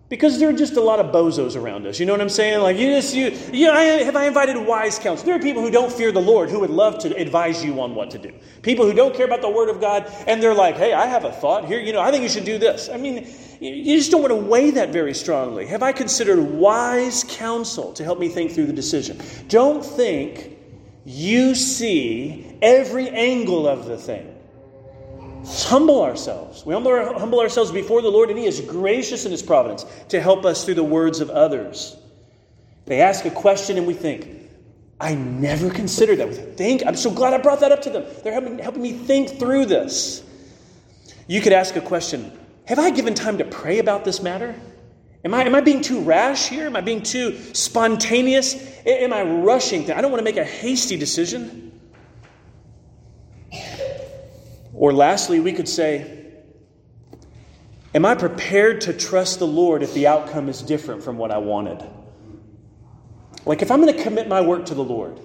because 0.09 0.39
there 0.39 0.49
are 0.49 0.53
just 0.53 0.75
a 0.75 0.81
lot 0.81 0.99
of 0.99 1.13
bozos 1.13 1.55
around 1.55 1.85
us. 1.85 1.99
You 1.99 2.05
know 2.07 2.13
what 2.13 2.21
I'm 2.21 2.29
saying? 2.29 2.61
Like, 2.61 2.77
you 2.77 2.87
just, 2.87 3.13
you, 3.13 3.29
you 3.53 3.67
know, 3.67 3.73
I, 3.73 3.83
have 3.83 4.15
I 4.15 4.25
invited 4.25 4.57
wise 4.57 4.97
counsel? 4.97 5.25
There 5.25 5.35
are 5.35 5.39
people 5.39 5.61
who 5.61 5.69
don't 5.69 5.93
fear 5.93 6.11
the 6.11 6.21
Lord 6.21 6.49
who 6.49 6.59
would 6.61 6.71
love 6.71 6.97
to 6.99 7.15
advise 7.15 7.63
you 7.63 7.79
on 7.79 7.93
what 7.93 8.09
to 8.11 8.17
do. 8.17 8.33
People 8.63 8.85
who 8.85 8.93
don't 8.93 9.15
care 9.15 9.25
about 9.25 9.41
the 9.41 9.49
Word 9.49 9.69
of 9.69 9.79
God 9.79 10.11
and 10.27 10.41
they're 10.41 10.55
like, 10.55 10.75
hey, 10.75 10.93
I 10.93 11.05
have 11.05 11.25
a 11.25 11.31
thought 11.31 11.65
here. 11.65 11.79
You 11.79 11.93
know, 11.93 12.01
I 12.01 12.09
think 12.09 12.23
you 12.23 12.29
should 12.29 12.45
do 12.45 12.57
this. 12.57 12.89
I 12.91 12.97
mean, 12.97 13.29
you 13.59 13.97
just 13.97 14.11
don't 14.11 14.21
want 14.21 14.31
to 14.31 14.37
weigh 14.37 14.71
that 14.71 14.89
very 14.89 15.13
strongly. 15.13 15.65
Have 15.67 15.83
I 15.83 15.91
considered 15.91 16.39
wise 16.39 17.25
counsel 17.27 17.91
to 17.93 18.03
help 18.03 18.19
me 18.19 18.29
think 18.29 18.51
through 18.51 18.67
the 18.67 18.73
decision? 18.73 19.19
Don't 19.47 19.85
think 19.85 20.57
you 21.05 21.55
see 21.55 22.57
every 22.61 23.09
angle 23.09 23.67
of 23.67 23.85
the 23.85 23.97
thing. 23.97 24.35
Humble 25.45 26.03
ourselves. 26.03 26.65
We 26.65 26.73
humble, 26.73 27.17
humble 27.17 27.39
ourselves 27.39 27.71
before 27.71 28.01
the 28.01 28.09
Lord, 28.09 28.29
and 28.29 28.37
He 28.37 28.45
is 28.45 28.61
gracious 28.61 29.25
in 29.25 29.31
His 29.31 29.41
providence 29.41 29.85
to 30.09 30.21
help 30.21 30.45
us 30.45 30.63
through 30.63 30.75
the 30.75 30.83
words 30.83 31.19
of 31.19 31.29
others. 31.29 31.97
They 32.85 33.01
ask 33.01 33.25
a 33.25 33.31
question, 33.31 33.77
and 33.77 33.87
we 33.87 33.93
think, 33.93 34.29
I 35.01 35.15
never 35.15 35.69
considered 35.69 36.19
that. 36.19 36.27
We 36.27 36.35
think, 36.35 36.83
I'm 36.85 36.95
so 36.95 37.11
glad 37.11 37.33
I 37.33 37.37
brought 37.37 37.61
that 37.61 37.71
up 37.71 37.81
to 37.83 37.89
them. 37.89 38.05
They're 38.23 38.33
helping, 38.33 38.59
helping 38.59 38.81
me 38.81 38.93
think 38.93 39.39
through 39.39 39.65
this. 39.65 40.23
You 41.27 41.41
could 41.41 41.53
ask 41.53 41.75
a 41.75 41.81
question 41.81 42.37
Have 42.69 42.77
I 42.77 42.91
given 42.91 43.15
time 43.15 43.39
to 43.39 43.45
pray 43.45 43.79
about 43.79 44.05
this 44.05 44.21
matter? 44.21 44.53
Am 45.25 45.33
I, 45.33 45.43
am 45.43 45.55
I 45.55 45.61
being 45.61 45.81
too 45.81 46.01
rash 46.01 46.49
here? 46.49 46.67
Am 46.67 46.75
I 46.75 46.81
being 46.81 47.01
too 47.01 47.35
spontaneous? 47.55 48.53
Am 48.85 49.11
I 49.11 49.23
rushing? 49.23 49.91
I 49.91 50.01
don't 50.01 50.11
want 50.11 50.19
to 50.19 50.23
make 50.23 50.37
a 50.37 50.45
hasty 50.45 50.95
decision. 50.95 51.71
Or 54.75 54.93
lastly, 54.93 55.39
we 55.39 55.51
could 55.51 55.67
say, 55.67 56.27
Am 57.95 58.05
I 58.05 58.13
prepared 58.13 58.81
to 58.81 58.93
trust 58.93 59.39
the 59.39 59.47
Lord 59.47 59.81
if 59.81 59.95
the 59.95 60.05
outcome 60.05 60.47
is 60.47 60.61
different 60.61 61.01
from 61.01 61.17
what 61.17 61.31
I 61.31 61.39
wanted? 61.39 61.83
Like, 63.47 63.63
if 63.63 63.71
I'm 63.71 63.81
going 63.81 63.97
to 63.97 64.03
commit 64.03 64.27
my 64.27 64.41
work 64.41 64.67
to 64.67 64.75
the 64.75 64.83
Lord, 64.83 65.19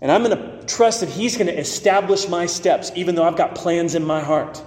and 0.00 0.12
I'm 0.12 0.22
going 0.22 0.38
to 0.38 0.64
trust 0.66 1.00
that 1.00 1.08
He's 1.08 1.36
going 1.36 1.48
to 1.48 1.58
establish 1.58 2.28
my 2.28 2.46
steps, 2.46 2.92
even 2.94 3.16
though 3.16 3.24
I've 3.24 3.36
got 3.36 3.56
plans 3.56 3.96
in 3.96 4.04
my 4.04 4.20
heart. 4.20 4.62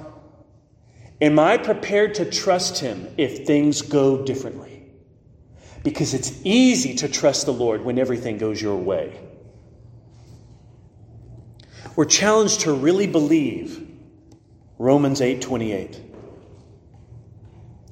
Am 1.23 1.39
I 1.39 1.57
prepared 1.57 2.15
to 2.15 2.29
trust 2.29 2.79
Him 2.79 3.07
if 3.15 3.47
things 3.47 3.81
go 3.81 4.25
differently? 4.25 4.83
Because 5.81 6.13
it's 6.13 6.33
easy 6.43 6.95
to 6.95 7.07
trust 7.07 7.45
the 7.45 7.53
Lord 7.53 7.85
when 7.85 7.97
everything 7.97 8.37
goes 8.37 8.61
your 8.61 8.75
way. 8.75 9.17
We're 11.95 12.03
challenged 12.03 12.61
to 12.61 12.73
really 12.73 13.07
believe 13.07 13.87
Romans 14.77 15.21
8:28. 15.21 15.97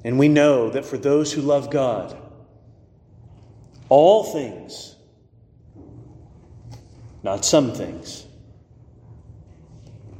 And 0.04 0.20
we 0.20 0.28
know 0.28 0.70
that 0.70 0.84
for 0.84 0.98
those 0.98 1.32
who 1.32 1.42
love 1.42 1.70
God, 1.70 2.18
all 3.88 4.26
things, 4.26 4.98
not 7.24 7.46
some 7.46 7.72
things, 7.72 8.26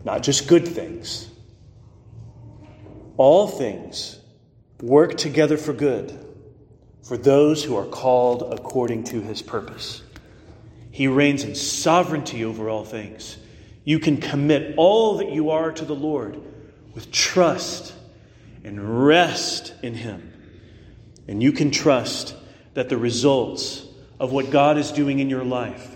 not 0.06 0.24
just 0.24 0.48
good 0.48 0.66
things, 0.66 1.31
all 3.22 3.48
things 3.48 4.18
work 4.82 5.16
together 5.16 5.56
for 5.56 5.74
good 5.74 6.26
for 7.04 7.18
those 7.18 7.64
who 7.64 7.76
are 7.76 7.86
called 7.86 8.52
according 8.52 9.04
to 9.04 9.22
his 9.22 9.44
purpose. 9.44 10.02
He 10.90 11.06
reigns 11.06 11.44
in 11.44 11.54
sovereignty 11.54 12.44
over 12.44 12.68
all 12.68 12.84
things. 12.84 13.38
You 13.84 14.00
can 14.00 14.18
commit 14.18 14.74
all 14.76 15.18
that 15.18 15.32
you 15.32 15.52
are 15.52 15.72
to 15.72 15.86
the 15.86 15.94
Lord 15.94 16.42
with 16.96 17.12
trust 17.12 17.94
and 18.64 19.06
rest 19.06 19.76
in 19.84 19.94
him. 19.94 20.34
And 21.28 21.44
you 21.44 21.52
can 21.52 21.70
trust 21.70 22.36
that 22.74 22.90
the 22.90 22.98
results 22.98 23.86
of 24.20 24.32
what 24.32 24.50
God 24.50 24.80
is 24.80 24.92
doing 24.92 25.20
in 25.20 25.30
your 25.30 25.46
life 25.46 25.96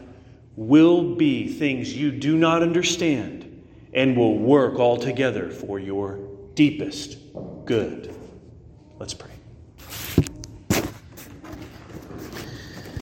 will 0.56 1.16
be 1.16 1.48
things 1.48 1.92
you 1.92 2.12
do 2.12 2.38
not 2.38 2.62
understand 2.62 3.64
and 3.96 4.16
will 4.16 4.38
work 4.38 4.78
all 4.78 4.98
together 4.98 5.50
for 5.50 5.80
your 5.80 6.25
deepest 6.56 7.18
good. 7.66 8.16
Let's 8.98 9.14
pray. 9.14 9.35